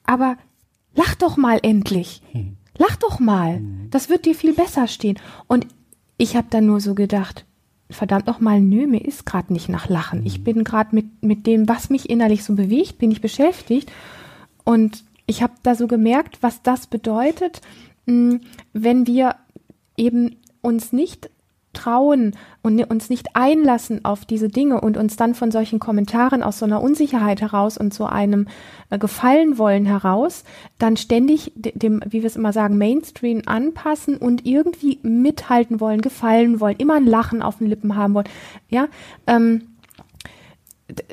aber 0.05 0.37
lach 0.95 1.15
doch 1.15 1.37
mal 1.37 1.59
endlich. 1.63 2.23
Hm. 2.33 2.57
Lach 2.77 2.97
doch 2.97 3.21
mal. 3.21 3.57
Hm. 3.57 3.89
Das 3.91 4.09
wird 4.09 4.27
dir 4.27 4.35
viel 4.35 4.53
besser 4.53 4.87
stehen. 4.87 5.19
Und 5.47 5.67
ich 6.19 6.37
habe 6.37 6.49
dann 6.51 6.67
nur 6.67 6.81
so 6.81 6.95
gedacht, 6.95 7.45
verdammt 7.91 8.27
nochmal, 8.27 8.61
nö, 8.61 8.87
mir 8.87 9.05
ist 9.05 9.27
gerade 9.27 9.53
nicht 9.53 9.69
nach 9.69 9.89
Lachen. 9.89 10.25
Ich 10.25 10.45
bin 10.45 10.65
gerade 10.65 10.95
mit, 10.95 11.23
mit 11.23 11.47
dem, 11.47 11.69
was 11.69 11.91
mich 11.91 12.11
innerlich 12.11 12.45
so 12.45 12.55
bewegt, 12.55 12.99
bin 12.99 13.11
ich 13.11 13.21
beschäftigt. 13.21 13.91
Und 14.65 15.05
ich 15.27 15.43
habe 15.43 15.55
da 15.63 15.75
so 15.75 15.87
gemerkt, 15.87 16.39
was 16.43 16.63
das 16.63 16.87
bedeutet, 16.87 17.61
mh, 18.07 18.41
wenn 18.73 19.07
wir 19.07 19.37
eben 19.97 20.37
uns 20.63 20.93
nicht 20.93 21.31
trauen 21.75 22.37
und 22.63 22.83
uns 22.85 23.11
nicht 23.11 23.35
einlassen 23.35 24.05
auf 24.05 24.25
diese 24.25 24.49
Dinge 24.49 24.81
und 24.81 24.97
uns 24.97 25.17
dann 25.17 25.35
von 25.35 25.51
solchen 25.51 25.81
Kommentaren 25.81 26.43
aus 26.43 26.61
so 26.61 26.65
einer 26.65 26.81
Unsicherheit 26.81 27.41
heraus 27.41 27.77
und 27.77 27.93
so 27.93 28.07
einem 28.07 28.47
äh, 28.91 28.99
Gefallen 28.99 29.59
wollen 29.59 29.85
heraus, 29.85 30.45
dann 30.79 30.97
ständig 30.97 31.53
dem, 31.57 32.01
wie 32.09 32.23
wir 32.23 32.29
es 32.29 32.37
immer 32.37 32.53
sagen, 32.53 32.79
Mainstream 32.79 33.43
anpassen 33.47 34.17
und 34.17 34.47
irgendwie 34.47 34.99
mithalten 35.03 35.81
wollen, 35.81 36.01
gefallen 36.01 36.61
wollen, 36.61 36.77
immer 36.77 36.95
ein 36.95 37.07
Lachen 37.07 37.43
auf 37.43 37.59
den 37.59 37.67
Lippen 37.67 37.97
haben 37.97 38.15
wollen, 38.15 38.29
ja, 38.69 38.87
ähm, 39.27 39.74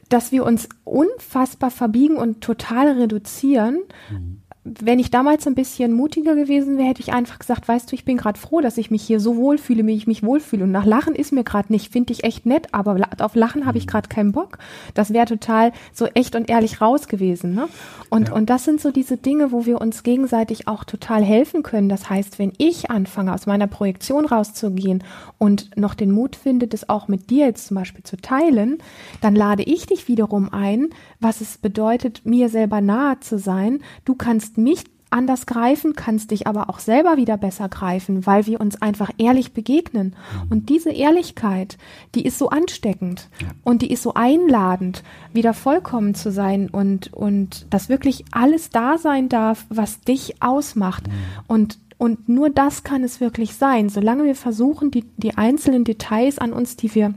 dass 0.09 0.31
wir 0.31 0.45
uns 0.45 0.69
unfassbar 0.83 1.71
verbiegen 1.71 2.17
und 2.17 2.41
total 2.41 2.89
reduzieren. 2.89 3.81
Mhm 4.09 4.41
wenn 4.63 4.99
ich 4.99 5.09
damals 5.09 5.47
ein 5.47 5.55
bisschen 5.55 5.91
mutiger 5.91 6.35
gewesen 6.35 6.77
wäre, 6.77 6.89
hätte 6.89 7.01
ich 7.01 7.11
einfach 7.11 7.39
gesagt, 7.39 7.67
weißt 7.67 7.91
du, 7.91 7.95
ich 7.95 8.05
bin 8.05 8.17
gerade 8.17 8.39
froh, 8.39 8.61
dass 8.61 8.77
ich 8.77 8.91
mich 8.91 9.01
hier 9.01 9.19
so 9.19 9.35
wohlfühle, 9.35 9.85
wie 9.87 9.95
ich 9.95 10.05
mich 10.05 10.21
wohlfühle. 10.21 10.65
Und 10.65 10.71
nach 10.71 10.85
Lachen 10.85 11.15
ist 11.15 11.31
mir 11.31 11.43
gerade 11.43 11.73
nicht, 11.73 11.91
finde 11.91 12.13
ich 12.13 12.23
echt 12.23 12.45
nett, 12.45 12.67
aber 12.71 12.99
auf 13.19 13.33
Lachen 13.33 13.65
habe 13.65 13.79
ich 13.79 13.87
gerade 13.87 14.07
keinen 14.07 14.33
Bock. 14.33 14.59
Das 14.93 15.13
wäre 15.13 15.25
total 15.25 15.71
so 15.93 16.05
echt 16.05 16.35
und 16.35 16.47
ehrlich 16.47 16.79
raus 16.79 17.07
gewesen. 17.07 17.55
Ne? 17.55 17.69
Und, 18.11 18.27
ja. 18.27 18.35
und 18.35 18.51
das 18.51 18.63
sind 18.63 18.79
so 18.81 18.91
diese 18.91 19.17
Dinge, 19.17 19.51
wo 19.51 19.65
wir 19.65 19.81
uns 19.81 20.03
gegenseitig 20.03 20.67
auch 20.67 20.83
total 20.83 21.23
helfen 21.23 21.63
können. 21.63 21.89
Das 21.89 22.11
heißt, 22.11 22.37
wenn 22.37 22.53
ich 22.59 22.91
anfange, 22.91 23.33
aus 23.33 23.47
meiner 23.47 23.67
Projektion 23.67 24.27
rauszugehen 24.27 25.03
und 25.39 25.75
noch 25.75 25.95
den 25.95 26.11
Mut 26.11 26.35
finde, 26.35 26.67
das 26.67 26.87
auch 26.87 27.07
mit 27.07 27.31
dir 27.31 27.47
jetzt 27.47 27.65
zum 27.65 27.77
Beispiel 27.77 28.03
zu 28.03 28.15
teilen, 28.15 28.77
dann 29.21 29.33
lade 29.33 29.63
ich 29.63 29.87
dich 29.87 30.07
wiederum 30.07 30.53
ein, 30.53 30.89
was 31.21 31.41
es 31.41 31.57
bedeutet, 31.57 32.25
mir 32.25 32.49
selber 32.49 32.81
nahe 32.81 33.19
zu 33.19 33.37
sein. 33.37 33.79
Du 34.05 34.15
kannst 34.15 34.57
mich 34.57 34.83
anders 35.11 35.45
greifen, 35.45 35.93
kannst 35.93 36.31
dich 36.31 36.47
aber 36.47 36.69
auch 36.69 36.79
selber 36.79 37.17
wieder 37.17 37.37
besser 37.37 37.67
greifen, 37.67 38.25
weil 38.25 38.47
wir 38.47 38.61
uns 38.61 38.81
einfach 38.81 39.11
ehrlich 39.17 39.51
begegnen. 39.53 40.15
Mhm. 40.45 40.51
Und 40.51 40.69
diese 40.69 40.89
Ehrlichkeit, 40.89 41.77
die 42.15 42.25
ist 42.25 42.37
so 42.37 42.49
ansteckend 42.49 43.29
ja. 43.41 43.49
und 43.63 43.81
die 43.81 43.91
ist 43.91 44.03
so 44.03 44.13
einladend, 44.13 45.03
wieder 45.33 45.53
vollkommen 45.53 46.15
zu 46.15 46.31
sein 46.31 46.69
und, 46.69 47.13
und 47.13 47.67
dass 47.69 47.89
wirklich 47.89 48.23
alles 48.31 48.69
da 48.69 48.97
sein 48.97 49.27
darf, 49.27 49.65
was 49.69 49.99
dich 49.99 50.41
ausmacht. 50.41 51.07
Mhm. 51.07 51.13
Und, 51.47 51.79
und 51.97 52.29
nur 52.29 52.49
das 52.49 52.83
kann 52.83 53.03
es 53.03 53.19
wirklich 53.19 53.55
sein, 53.55 53.89
solange 53.89 54.23
wir 54.23 54.35
versuchen, 54.35 54.91
die, 54.91 55.03
die 55.17 55.37
einzelnen 55.37 55.83
Details 55.83 56.39
an 56.39 56.53
uns, 56.53 56.77
die 56.77 56.95
wir 56.95 57.13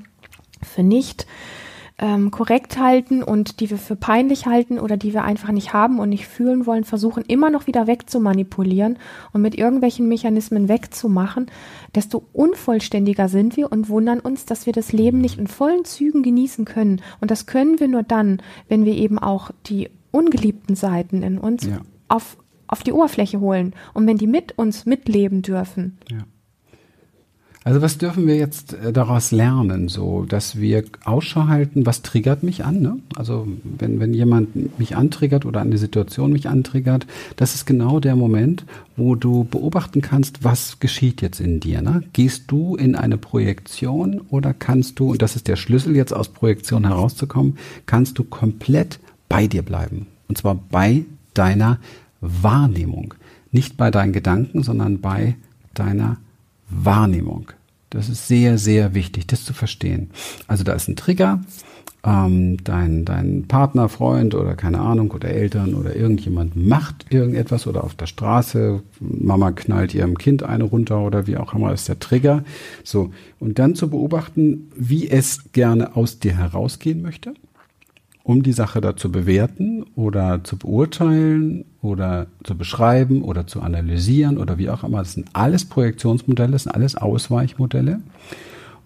für 0.62 0.82
nicht 0.82 1.26
ähm, 1.98 2.32
korrekt 2.32 2.78
halten 2.78 3.22
und 3.22 3.60
die 3.60 3.70
wir 3.70 3.78
für 3.78 3.94
peinlich 3.94 4.46
halten 4.46 4.80
oder 4.80 4.96
die 4.96 5.14
wir 5.14 5.22
einfach 5.22 5.52
nicht 5.52 5.72
haben 5.72 6.00
und 6.00 6.08
nicht 6.08 6.26
fühlen 6.26 6.66
wollen, 6.66 6.82
versuchen 6.82 7.22
immer 7.28 7.50
noch 7.50 7.68
wieder 7.68 7.86
wegzumanipulieren 7.86 8.98
und 9.32 9.42
mit 9.42 9.54
irgendwelchen 9.54 10.08
Mechanismen 10.08 10.68
wegzumachen, 10.68 11.50
desto 11.94 12.26
unvollständiger 12.32 13.28
sind 13.28 13.56
wir 13.56 13.70
und 13.70 13.88
wundern 13.88 14.18
uns, 14.18 14.44
dass 14.44 14.66
wir 14.66 14.72
das 14.72 14.92
Leben 14.92 15.20
nicht 15.20 15.38
in 15.38 15.46
vollen 15.46 15.84
Zügen 15.84 16.24
genießen 16.24 16.64
können. 16.64 17.00
Und 17.20 17.30
das 17.30 17.46
können 17.46 17.78
wir 17.78 17.86
nur 17.86 18.02
dann, 18.02 18.42
wenn 18.68 18.84
wir 18.84 18.94
eben 18.94 19.20
auch 19.20 19.52
die 19.66 19.88
ungeliebten 20.10 20.74
Seiten 20.74 21.22
in 21.22 21.38
uns 21.38 21.66
ja. 21.66 21.80
auf, 22.08 22.38
auf 22.66 22.82
die 22.82 22.92
Oberfläche 22.92 23.38
holen 23.38 23.72
und 23.92 24.08
wenn 24.08 24.18
die 24.18 24.26
mit 24.26 24.58
uns 24.58 24.84
mitleben 24.84 25.42
dürfen. 25.42 25.98
Ja. 26.10 26.24
Also 27.66 27.80
was 27.80 27.96
dürfen 27.96 28.26
wir 28.26 28.36
jetzt 28.36 28.74
äh, 28.74 28.92
daraus 28.92 29.32
lernen, 29.32 29.88
so 29.88 30.26
dass 30.28 30.60
wir 30.60 30.84
Ausschau 31.04 31.46
halten, 31.48 31.86
was 31.86 32.02
triggert 32.02 32.42
mich 32.42 32.62
an? 32.62 32.82
Ne? 32.82 32.98
Also 33.16 33.48
wenn, 33.64 34.00
wenn 34.00 34.12
jemand 34.12 34.78
mich 34.78 34.96
antriggert 34.96 35.46
oder 35.46 35.62
eine 35.62 35.78
Situation 35.78 36.30
mich 36.30 36.46
antriggert, 36.46 37.06
das 37.36 37.54
ist 37.54 37.64
genau 37.64 38.00
der 38.00 38.16
Moment, 38.16 38.66
wo 38.98 39.14
du 39.14 39.44
beobachten 39.44 40.02
kannst, 40.02 40.44
was 40.44 40.78
geschieht 40.78 41.22
jetzt 41.22 41.40
in 41.40 41.58
dir. 41.58 41.80
Ne? 41.80 42.02
Gehst 42.12 42.44
du 42.48 42.76
in 42.76 42.94
eine 42.94 43.16
Projektion 43.16 44.20
oder 44.28 44.52
kannst 44.52 44.98
du, 44.98 45.12
und 45.12 45.22
das 45.22 45.34
ist 45.34 45.48
der 45.48 45.56
Schlüssel 45.56 45.96
jetzt 45.96 46.12
aus 46.12 46.28
Projektion 46.28 46.86
herauszukommen, 46.86 47.56
kannst 47.86 48.18
du 48.18 48.24
komplett 48.24 49.00
bei 49.30 49.46
dir 49.46 49.62
bleiben. 49.62 50.06
Und 50.28 50.36
zwar 50.36 50.54
bei 50.54 51.06
deiner 51.32 51.78
Wahrnehmung. 52.20 53.14
Nicht 53.52 53.78
bei 53.78 53.90
deinen 53.90 54.12
Gedanken, 54.12 54.62
sondern 54.62 55.00
bei 55.00 55.36
deiner 55.72 56.02
Wahrnehmung. 56.02 56.18
Das 57.90 58.08
ist 58.08 58.26
sehr, 58.26 58.58
sehr 58.58 58.94
wichtig, 58.94 59.26
das 59.26 59.44
zu 59.44 59.52
verstehen. 59.52 60.10
Also 60.48 60.64
da 60.64 60.72
ist 60.72 60.88
ein 60.88 60.96
Trigger, 60.96 61.40
ähm, 62.04 62.58
dein, 62.62 63.04
dein 63.04 63.44
Partner, 63.48 63.88
Freund 63.88 64.34
oder 64.34 64.54
keine 64.56 64.80
Ahnung 64.80 65.10
oder 65.12 65.28
Eltern 65.28 65.74
oder 65.74 65.96
irgendjemand 65.96 66.54
macht 66.54 67.06
irgendetwas 67.10 67.66
oder 67.66 67.82
auf 67.82 67.94
der 67.94 68.06
Straße, 68.06 68.82
Mama 69.00 69.52
knallt 69.52 69.94
ihrem 69.94 70.18
Kind 70.18 70.42
eine 70.42 70.64
runter 70.64 71.00
oder 71.00 71.26
wie 71.26 71.36
auch 71.36 71.54
immer 71.54 71.72
ist 71.72 71.88
der 71.88 71.98
Trigger. 71.98 72.44
So. 72.82 73.12
Und 73.40 73.58
dann 73.58 73.74
zu 73.74 73.88
beobachten, 73.88 74.70
wie 74.76 75.08
es 75.08 75.52
gerne 75.52 75.96
aus 75.96 76.18
dir 76.18 76.36
herausgehen 76.36 77.00
möchte 77.00 77.34
um 78.24 78.42
die 78.42 78.52
Sache 78.52 78.80
da 78.80 78.96
zu 78.96 79.12
bewerten 79.12 79.84
oder 79.94 80.42
zu 80.42 80.56
beurteilen 80.56 81.66
oder 81.82 82.26
zu 82.42 82.56
beschreiben 82.56 83.22
oder 83.22 83.46
zu 83.46 83.60
analysieren 83.60 84.38
oder 84.38 84.56
wie 84.56 84.70
auch 84.70 84.82
immer. 84.82 84.98
Das 84.98 85.12
sind 85.12 85.28
alles 85.34 85.66
Projektionsmodelle, 85.66 86.52
das 86.52 86.64
sind 86.64 86.72
alles 86.72 86.96
Ausweichmodelle. 86.96 88.00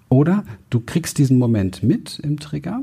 Oder 0.08 0.42
du 0.70 0.80
kriegst 0.80 1.18
diesen 1.18 1.38
Moment 1.38 1.84
mit 1.84 2.18
im 2.18 2.40
Trigger 2.40 2.82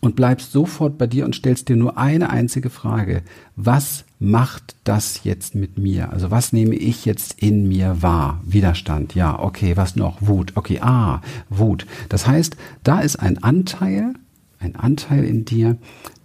und 0.00 0.16
bleibst 0.16 0.52
sofort 0.52 0.98
bei 0.98 1.06
dir 1.06 1.24
und 1.24 1.34
stellst 1.34 1.70
dir 1.70 1.76
nur 1.76 1.96
eine 1.96 2.28
einzige 2.28 2.68
Frage. 2.68 3.22
Was 3.56 4.04
macht 4.18 4.76
das 4.84 5.24
jetzt 5.24 5.54
mit 5.54 5.78
mir? 5.78 6.12
Also 6.12 6.30
was 6.30 6.52
nehme 6.52 6.74
ich 6.74 7.06
jetzt 7.06 7.42
in 7.42 7.66
mir 7.68 8.02
wahr? 8.02 8.42
Widerstand, 8.44 9.14
ja, 9.14 9.38
okay, 9.38 9.78
was 9.78 9.96
noch? 9.96 10.18
Wut, 10.20 10.52
okay, 10.56 10.80
ah, 10.82 11.22
Wut. 11.48 11.86
Das 12.10 12.26
heißt, 12.26 12.56
da 12.84 13.00
ist 13.00 13.16
ein 13.16 13.42
Anteil, 13.42 14.12
ein 14.58 14.76
Anteil 14.76 15.24
in 15.24 15.44
dir, 15.44 15.76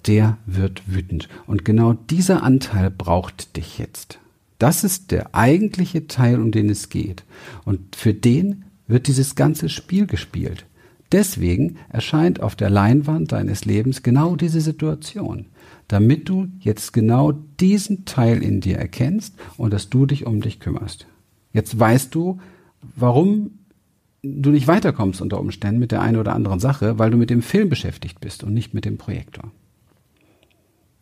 der 0.08 0.38
wird 0.46 0.84
wütend. 0.88 1.30
Und 1.48 1.66
genau 1.66 1.94
dieser 1.94 2.44
Anteil 2.44 2.90
braucht 2.90 3.56
dich 3.58 3.78
jetzt. 3.78 4.20
Das 4.60 4.84
ist 4.84 5.12
der 5.12 5.36
eigentliche 5.36 6.08
Teil, 6.08 6.40
um 6.40 6.52
den 6.52 6.70
es 6.70 6.90
geht. 6.90 7.24
Und 7.66 7.96
für 7.96 8.14
den 8.14 8.66
wird 8.88 9.08
dieses 9.08 9.36
ganze 9.36 9.70
Spiel 9.70 10.08
gespielt. 10.08 10.66
Deswegen 11.12 11.78
erscheint 11.90 12.42
auf 12.42 12.56
der 12.56 12.70
Leinwand 12.70 13.32
deines 13.32 13.66
Lebens 13.66 14.02
genau 14.02 14.36
diese 14.36 14.62
Situation, 14.62 15.46
damit 15.88 16.28
du 16.28 16.48
jetzt 16.60 16.92
genau 16.92 17.34
diesen 17.60 18.06
Teil 18.06 18.42
in 18.42 18.62
dir 18.62 18.78
erkennst 18.78 19.36
und 19.58 19.72
dass 19.74 19.90
du 19.90 20.08
dich 20.08 20.26
um 20.26 20.42
dich 20.42 20.60
kümmerst. 20.60 21.06
Jetzt 21.52 21.80
weißt 21.80 22.16
du, 22.16 22.40
warum 22.96 23.52
du 24.24 24.50
nicht 24.50 24.68
weiterkommst 24.68 25.22
unter 25.22 25.40
Umständen 25.40 25.80
mit 25.80 25.92
der 25.92 26.02
einen 26.02 26.18
oder 26.18 26.34
anderen 26.34 26.60
Sache, 26.60 26.98
weil 26.98 27.12
du 27.12 27.18
mit 27.18 27.30
dem 27.30 27.42
Film 27.42 27.70
beschäftigt 27.70 28.20
bist 28.22 28.44
und 28.44 28.54
nicht 28.54 28.74
mit 28.74 28.86
dem 28.86 28.98
Projektor. 28.98 29.52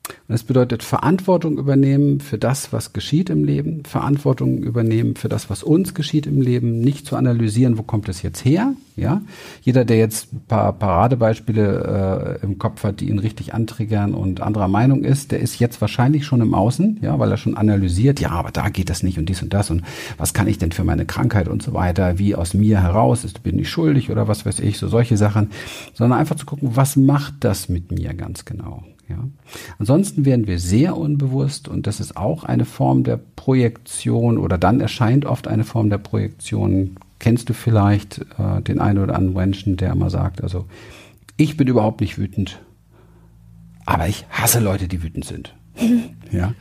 Und 0.08 0.34
das 0.34 0.44
bedeutet 0.44 0.82
Verantwortung 0.82 1.58
übernehmen 1.58 2.22
für 2.22 2.38
das, 2.38 2.74
was 2.74 2.92
geschieht 2.92 3.30
im 3.30 3.44
Leben, 3.44 3.84
Verantwortung 3.86 4.64
übernehmen 4.64 5.16
für 5.16 5.30
das, 5.30 5.50
was 5.50 5.62
uns 5.62 5.94
geschieht 5.94 6.26
im 6.26 6.42
Leben, 6.42 6.80
nicht 6.80 7.06
zu 7.06 7.16
analysieren, 7.16 7.78
wo 7.78 7.84
kommt 7.84 8.10
es 8.10 8.22
jetzt 8.22 8.44
her. 8.44 8.74
Ja, 8.98 9.22
jeder, 9.62 9.86
der 9.86 9.98
jetzt 9.98 10.34
ein 10.34 10.42
paar 10.48 10.74
Paradebeispiele 10.74 12.40
äh, 12.42 12.46
im 12.46 12.58
Kopf 12.58 12.84
hat, 12.84 13.00
die 13.00 13.10
ihn 13.10 13.20
richtig 13.20 13.54
antriggern 13.54 14.14
und 14.14 14.42
anderer 14.42 14.68
Meinung 14.68 15.04
ist, 15.04 15.32
der 15.32 15.40
ist 15.40 15.60
jetzt 15.60 15.80
wahrscheinlich 15.82 16.26
schon 16.26 16.42
im 16.42 16.54
Außen, 16.54 17.00
ja, 17.02 17.18
weil 17.18 17.32
er 17.32 17.38
schon 17.38 17.56
analysiert, 17.56 18.20
ja, 18.20 18.32
aber 18.32 18.52
da 18.52 18.70
geht 18.70 18.90
das 18.90 19.02
nicht 19.02 19.18
und 19.18 19.30
dies 19.30 19.42
und 19.42 19.54
das 19.54 19.70
und 19.72 19.84
was 20.18 20.34
kann 20.34 20.48
ich 20.48 20.58
denn 20.58 20.72
für 20.72 20.84
meine 20.84 21.06
Krankheit 21.06 21.48
und 21.48 21.64
so 21.64 21.74
weiter, 21.74 22.20
wie 22.20 22.36
aus 22.36 22.54
mir 22.54 22.82
heraus 22.82 23.24
ist, 23.24 23.44
bin 23.44 23.58
ich 23.58 23.70
schuldig 23.70 24.12
oder 24.12 24.28
was 24.28 24.46
weiß 24.46 24.60
ich, 24.60 24.78
so 24.78 24.88
solche 24.88 25.16
Sachen, 25.16 25.52
sondern 25.94 26.20
einfach 26.20 26.36
zu 26.36 26.46
gucken, 26.46 26.76
was 26.76 26.96
macht 26.96 27.36
das 27.40 27.70
mit 27.70 27.92
mir 27.92 28.14
ganz 28.14 28.46
genau. 28.46 28.84
Ja. 29.12 29.28
Ansonsten 29.78 30.26
werden 30.26 30.47
wir 30.47 30.60
sehr 30.60 30.97
unbewusst 30.97 31.67
und 31.67 31.88
das 31.88 32.00
ist 32.00 32.17
auch 32.17 32.43
eine 32.43 32.65
Form 32.65 33.04
der 33.04 33.17
Projektion 33.17 34.38
oder 34.38 34.58
dann 34.58 34.80
erscheint 34.80 35.26
oft 35.26 35.47
eine 35.47 35.63
Form 35.63 35.89
der 35.89 35.97
Projektion. 35.97 36.95
Kennst 37.19 37.50
du 37.50 37.54
vielleicht 37.54 38.26
äh, 38.39 38.62
den 38.62 38.80
einen 38.80 39.00
oder 39.00 39.15
anderen 39.15 39.36
Menschen, 39.36 39.78
der 39.78 39.91
immer 39.91 40.10
sagt, 40.10 40.41
also 40.41 40.65
ich 41.38 41.58
bin 41.58 41.67
überhaupt 41.67 42.02
nicht 42.02 42.17
wütend, 42.17 42.62
aber 43.86 44.08
ich 44.08 44.26
hasse 44.30 44.60
Leute, 44.60 44.88
die 44.88 45.04
wütend 45.04 45.26
sind. 45.26 45.56
ja. 46.32 46.54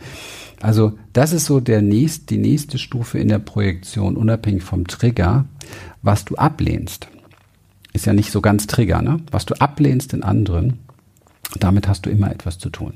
Also 0.60 0.98
das 1.12 1.32
ist 1.32 1.46
so 1.46 1.60
der 1.60 1.80
nächst, 1.80 2.30
die 2.30 2.38
nächste 2.38 2.78
Stufe 2.78 3.18
in 3.18 3.28
der 3.28 3.38
Projektion, 3.38 4.16
unabhängig 4.16 4.62
vom 4.62 4.86
Trigger, 4.86 5.46
was 6.02 6.24
du 6.24 6.36
ablehnst. 6.36 7.08
Ist 7.92 8.06
ja 8.06 8.12
nicht 8.12 8.30
so 8.30 8.40
ganz 8.40 8.66
Trigger, 8.66 9.02
ne? 9.02 9.20
Was 9.30 9.46
du 9.46 9.54
ablehnst 9.60 10.12
in 10.12 10.22
anderen, 10.22 10.78
damit 11.58 11.88
hast 11.88 12.06
du 12.06 12.10
immer 12.10 12.30
etwas 12.30 12.58
zu 12.58 12.70
tun. 12.70 12.94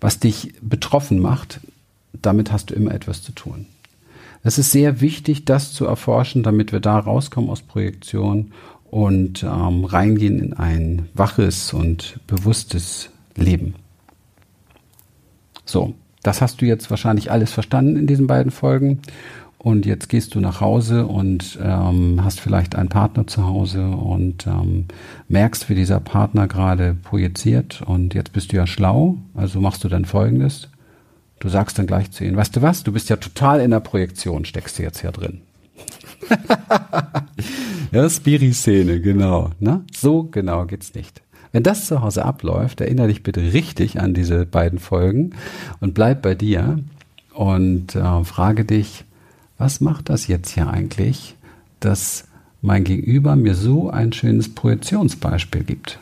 Was 0.00 0.20
dich 0.20 0.54
betroffen 0.60 1.18
macht, 1.18 1.60
damit 2.12 2.52
hast 2.52 2.70
du 2.70 2.74
immer 2.74 2.94
etwas 2.94 3.22
zu 3.22 3.32
tun. 3.32 3.66
Es 4.42 4.58
ist 4.58 4.70
sehr 4.70 5.00
wichtig, 5.00 5.44
das 5.44 5.72
zu 5.72 5.86
erforschen, 5.86 6.42
damit 6.42 6.72
wir 6.72 6.80
da 6.80 6.98
rauskommen 6.98 7.50
aus 7.50 7.62
Projektion 7.62 8.52
und 8.90 9.42
ähm, 9.42 9.84
reingehen 9.84 10.38
in 10.38 10.52
ein 10.52 11.08
waches 11.14 11.72
und 11.72 12.20
bewusstes 12.26 13.10
Leben. 13.34 13.74
So, 15.64 15.94
das 16.22 16.40
hast 16.40 16.60
du 16.60 16.64
jetzt 16.64 16.90
wahrscheinlich 16.90 17.30
alles 17.30 17.52
verstanden 17.52 17.96
in 17.96 18.06
diesen 18.06 18.26
beiden 18.26 18.52
Folgen. 18.52 19.00
Und 19.66 19.84
jetzt 19.84 20.08
gehst 20.08 20.36
du 20.36 20.40
nach 20.40 20.60
Hause 20.60 21.08
und 21.08 21.58
ähm, 21.60 22.20
hast 22.22 22.38
vielleicht 22.38 22.76
einen 22.76 22.88
Partner 22.88 23.26
zu 23.26 23.48
Hause 23.48 23.84
und 23.88 24.46
ähm, 24.46 24.84
merkst, 25.26 25.68
wie 25.68 25.74
dieser 25.74 25.98
Partner 25.98 26.46
gerade 26.46 26.94
projiziert. 26.94 27.82
Und 27.82 28.14
jetzt 28.14 28.32
bist 28.32 28.52
du 28.52 28.56
ja 28.58 28.68
schlau, 28.68 29.16
also 29.34 29.60
machst 29.60 29.82
du 29.82 29.88
dann 29.88 30.04
Folgendes. 30.04 30.68
Du 31.40 31.48
sagst 31.48 31.80
dann 31.80 31.88
gleich 31.88 32.12
zu 32.12 32.24
ihm, 32.24 32.36
weißt 32.36 32.54
du 32.54 32.62
was, 32.62 32.84
du 32.84 32.92
bist 32.92 33.10
ja 33.10 33.16
total 33.16 33.60
in 33.60 33.72
der 33.72 33.80
Projektion, 33.80 34.44
steckst 34.44 34.78
du 34.78 34.84
jetzt 34.84 35.00
hier 35.00 35.10
drin. 35.10 35.40
ja, 37.90 38.08
Spiri-Szene, 38.08 39.00
genau. 39.00 39.50
Ne? 39.58 39.82
So 39.92 40.28
genau 40.30 40.66
geht's 40.66 40.94
nicht. 40.94 41.22
Wenn 41.50 41.64
das 41.64 41.86
zu 41.86 42.02
Hause 42.02 42.24
abläuft, 42.24 42.80
erinnere 42.80 43.08
dich 43.08 43.24
bitte 43.24 43.52
richtig 43.52 43.98
an 44.00 44.14
diese 44.14 44.46
beiden 44.46 44.78
Folgen 44.78 45.30
und 45.80 45.92
bleib 45.92 46.22
bei 46.22 46.36
dir 46.36 46.78
und 47.34 47.96
äh, 47.96 48.22
frage 48.22 48.64
dich, 48.64 49.05
was 49.58 49.80
macht 49.80 50.08
das 50.08 50.26
jetzt 50.26 50.50
hier 50.50 50.68
eigentlich, 50.68 51.34
dass 51.80 52.24
mein 52.62 52.84
Gegenüber 52.84 53.36
mir 53.36 53.54
so 53.54 53.90
ein 53.90 54.12
schönes 54.12 54.54
Projektionsbeispiel 54.54 55.64
gibt? 55.64 55.98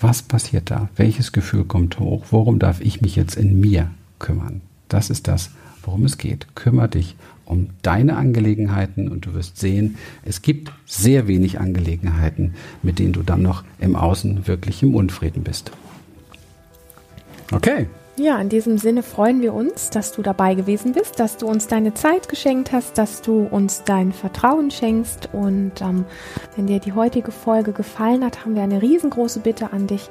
Was 0.00 0.22
passiert 0.22 0.70
da? 0.70 0.88
Welches 0.96 1.32
Gefühl 1.32 1.64
kommt 1.64 1.98
hoch? 1.98 2.26
Worum 2.30 2.58
darf 2.58 2.80
ich 2.80 3.00
mich 3.00 3.16
jetzt 3.16 3.36
in 3.36 3.60
mir 3.60 3.90
kümmern? 4.18 4.60
Das 4.88 5.10
ist 5.10 5.26
das, 5.26 5.50
worum 5.82 6.04
es 6.04 6.18
geht. 6.18 6.46
Kümmer 6.54 6.88
dich 6.88 7.16
um 7.44 7.70
deine 7.82 8.16
Angelegenheiten 8.16 9.08
und 9.08 9.26
du 9.26 9.34
wirst 9.34 9.58
sehen, 9.58 9.96
es 10.24 10.42
gibt 10.42 10.70
sehr 10.86 11.26
wenig 11.26 11.58
Angelegenheiten, 11.58 12.54
mit 12.82 12.98
denen 12.98 13.14
du 13.14 13.22
dann 13.22 13.42
noch 13.42 13.64
im 13.80 13.96
Außen 13.96 14.46
wirklich 14.46 14.82
im 14.82 14.94
Unfrieden 14.94 15.42
bist. 15.42 15.72
Okay. 17.50 17.86
Ja, 18.18 18.40
in 18.40 18.48
diesem 18.48 18.78
Sinne 18.78 19.04
freuen 19.04 19.40
wir 19.42 19.54
uns, 19.54 19.90
dass 19.90 20.10
du 20.10 20.22
dabei 20.22 20.56
gewesen 20.56 20.92
bist, 20.92 21.20
dass 21.20 21.36
du 21.36 21.46
uns 21.46 21.68
deine 21.68 21.94
Zeit 21.94 22.28
geschenkt 22.28 22.72
hast, 22.72 22.98
dass 22.98 23.22
du 23.22 23.46
uns 23.48 23.84
dein 23.84 24.12
Vertrauen 24.12 24.72
schenkst. 24.72 25.28
Und 25.32 25.80
ähm, 25.80 26.04
wenn 26.56 26.66
dir 26.66 26.80
die 26.80 26.94
heutige 26.94 27.30
Folge 27.30 27.72
gefallen 27.72 28.24
hat, 28.24 28.44
haben 28.44 28.56
wir 28.56 28.62
eine 28.62 28.82
riesengroße 28.82 29.38
Bitte 29.38 29.72
an 29.72 29.86
dich 29.86 30.10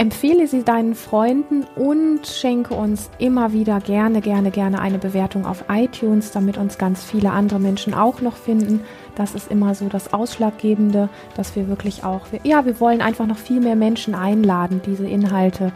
Empfehle 0.00 0.46
sie 0.46 0.62
deinen 0.62 0.94
Freunden 0.94 1.64
und 1.74 2.24
schenke 2.24 2.72
uns 2.72 3.10
immer 3.18 3.52
wieder 3.52 3.80
gerne, 3.80 4.20
gerne, 4.20 4.52
gerne 4.52 4.80
eine 4.80 4.98
Bewertung 4.98 5.44
auf 5.44 5.64
iTunes, 5.68 6.30
damit 6.30 6.56
uns 6.56 6.78
ganz 6.78 7.02
viele 7.02 7.32
andere 7.32 7.58
Menschen 7.58 7.94
auch 7.94 8.20
noch 8.20 8.36
finden. 8.36 8.84
Das 9.16 9.34
ist 9.34 9.50
immer 9.50 9.74
so 9.74 9.88
das 9.88 10.12
Ausschlaggebende, 10.12 11.08
dass 11.34 11.56
wir 11.56 11.66
wirklich 11.66 12.04
auch, 12.04 12.20
ja, 12.44 12.64
wir 12.64 12.78
wollen 12.78 13.02
einfach 13.02 13.26
noch 13.26 13.38
viel 13.38 13.60
mehr 13.60 13.74
Menschen 13.74 14.14
einladen, 14.14 14.80
diese 14.86 15.08
Inhalte 15.08 15.72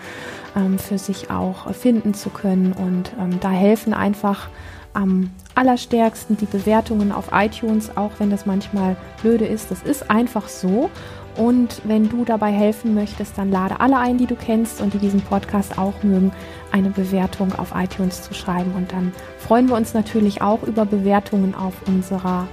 ähm, 0.54 0.78
für 0.78 0.98
sich 0.98 1.28
auch 1.32 1.74
finden 1.74 2.14
zu 2.14 2.30
können. 2.30 2.74
Und 2.74 3.10
ähm, 3.20 3.40
da 3.40 3.50
helfen 3.50 3.92
einfach 3.92 4.50
am 4.94 5.30
allerstärksten 5.56 6.36
die 6.36 6.46
Bewertungen 6.46 7.10
auf 7.10 7.30
iTunes, 7.32 7.96
auch 7.96 8.12
wenn 8.18 8.30
das 8.30 8.46
manchmal 8.46 8.96
blöde 9.20 9.46
ist. 9.46 9.72
Das 9.72 9.82
ist 9.82 10.10
einfach 10.10 10.48
so. 10.48 10.90
Und 11.36 11.80
wenn 11.84 12.08
du 12.08 12.24
dabei 12.24 12.50
helfen 12.50 12.94
möchtest, 12.94 13.38
dann 13.38 13.50
lade 13.50 13.80
alle 13.80 13.98
ein, 13.98 14.18
die 14.18 14.26
du 14.26 14.36
kennst 14.36 14.80
und 14.80 14.92
die 14.92 14.98
diesen 14.98 15.22
Podcast 15.22 15.78
auch 15.78 16.02
mögen, 16.02 16.32
eine 16.72 16.90
Bewertung 16.90 17.54
auf 17.54 17.72
iTunes 17.74 18.22
zu 18.22 18.34
schreiben. 18.34 18.72
Und 18.74 18.92
dann 18.92 19.12
freuen 19.38 19.68
wir 19.68 19.76
uns 19.76 19.94
natürlich 19.94 20.42
auch 20.42 20.62
über 20.62 20.84
Bewertungen 20.84 21.54
auf 21.54 21.74
unserer 21.86 22.46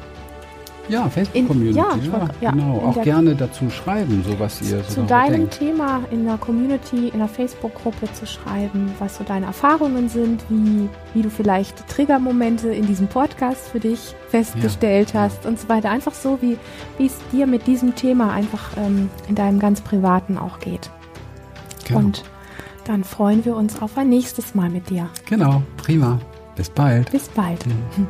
ja, 0.90 1.10
Facebook-Community. 1.10 1.78
Ja, 1.78 1.96
ja, 1.96 2.30
ja, 2.42 2.52
genau. 2.52 2.78
Auch 2.80 3.02
gerne 3.02 3.36
dazu 3.36 3.70
schreiben, 3.70 4.24
so 4.28 4.40
was 4.40 4.62
ihr 4.62 4.84
so 4.84 5.02
Zu 5.02 5.04
deinem 5.04 5.34
denkt. 5.34 5.60
Thema 5.60 6.02
in 6.12 6.26
der 6.26 6.38
Community, 6.38 7.10
in 7.10 7.20
der 7.20 7.28
Facebook-Gruppe 7.28 8.12
zu 8.14 8.26
schreiben, 8.26 8.92
was 9.00 9.18
so 9.18 9.24
deine 9.24 9.46
Erfahrungen 9.46 10.10
sind, 10.10 10.44
wie, 10.50 10.90
wie 11.14 11.22
du 11.22 11.30
vielleicht 11.30 11.88
Triggermomente 11.88 12.70
in 12.70 12.86
diesem 12.88 13.08
Podcast 13.08 13.70
für 13.70 13.80
dich 13.80 14.16
festgestellt 14.30 15.14
ja. 15.14 15.22
hast 15.22 15.46
und 15.46 15.60
so 15.60 15.70
weiter. 15.70 15.90
Einfach 15.90 16.14
so, 16.14 16.40
wie 16.42 16.58
es 17.04 17.18
dir 17.32 17.48
mit 17.48 17.68
diesem 17.68 17.96
Thema 17.96 18.34
einfach 18.34 18.72
ähm, 18.78 19.10
in 19.28 19.36
deinem 19.36 19.60
ganz 19.60 19.82
Privaten 19.82 20.38
auch 20.38 20.60
geht. 20.60 20.90
Genau. 21.86 22.00
Und 22.00 22.24
dann 22.86 23.04
freuen 23.04 23.46
wir 23.46 23.56
uns 23.56 23.82
auf 23.82 23.98
ein 23.98 24.10
nächstes 24.10 24.56
Mal 24.56 24.70
mit 24.70 24.90
dir. 24.90 25.10
Genau, 25.28 25.62
prima. 25.78 26.20
Bis 26.56 26.70
bald. 26.70 27.12
Bis 27.12 27.30
bald. 27.30 27.66
Mhm. 27.66 28.08